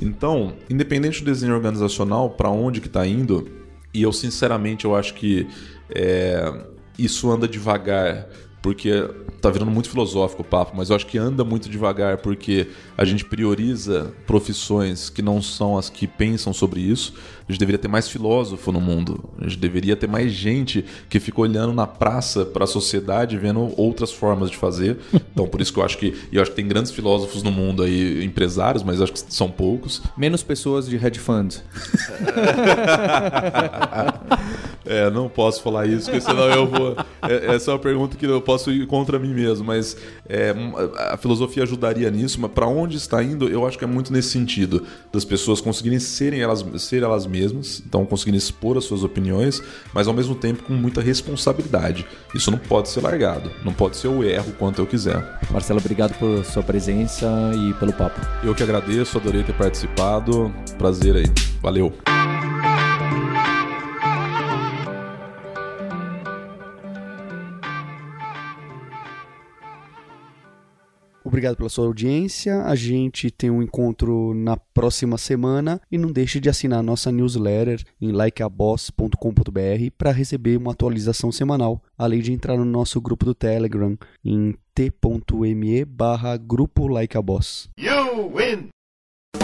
[0.00, 3.50] Então, independente do desenho organizacional, para onde que está indo,
[3.92, 5.48] e eu sinceramente eu acho que
[5.94, 6.52] é,
[6.98, 8.28] isso anda devagar
[8.62, 9.08] porque
[9.40, 13.04] tá virando muito filosófico o papo, mas eu acho que anda muito devagar porque a
[13.04, 17.14] gente prioriza profissões que não são as que pensam sobre isso.
[17.50, 19.28] A gente deveria ter mais filósofo no mundo.
[19.40, 23.74] A gente deveria ter mais gente que fica olhando na praça para a sociedade, vendo
[23.76, 24.98] outras formas de fazer.
[25.32, 27.82] Então, por isso que eu acho que eu acho que tem grandes filósofos no mundo
[27.82, 30.00] aí, empresários, mas acho que são poucos.
[30.16, 31.62] Menos pessoas de hedge funds.
[34.84, 36.96] é, não posso falar isso, porque senão eu vou.
[37.22, 39.96] É, essa é uma pergunta que eu posso ir contra mim mesmo, mas
[40.28, 40.54] é,
[41.10, 44.28] a filosofia ajudaria nisso, mas para onde está indo, eu acho que é muito nesse
[44.28, 47.39] sentido, das pessoas conseguirem serem elas, ser elas mesmas,
[47.86, 49.62] então conseguirem expor as suas opiniões,
[49.94, 52.06] mas ao mesmo tempo com muita responsabilidade.
[52.34, 55.38] Isso não pode ser largado, não pode ser o erro quanto eu quiser.
[55.50, 58.20] Marcelo, obrigado por sua presença e pelo papo.
[58.42, 60.52] Eu que agradeço, adorei ter participado.
[60.78, 61.26] Prazer aí.
[61.62, 61.92] Valeu.
[71.30, 72.64] Obrigado pela sua audiência.
[72.64, 77.84] A gente tem um encontro na próxima semana e não deixe de assinar nossa newsletter
[78.00, 83.96] em likeaboss.com.br para receber uma atualização semanal, além de entrar no nosso grupo do Telegram
[84.24, 87.70] em t.me barra grupo likeaboss.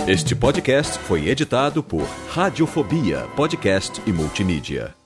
[0.08, 5.05] Este podcast foi editado por Radiofobia, podcast e multimídia.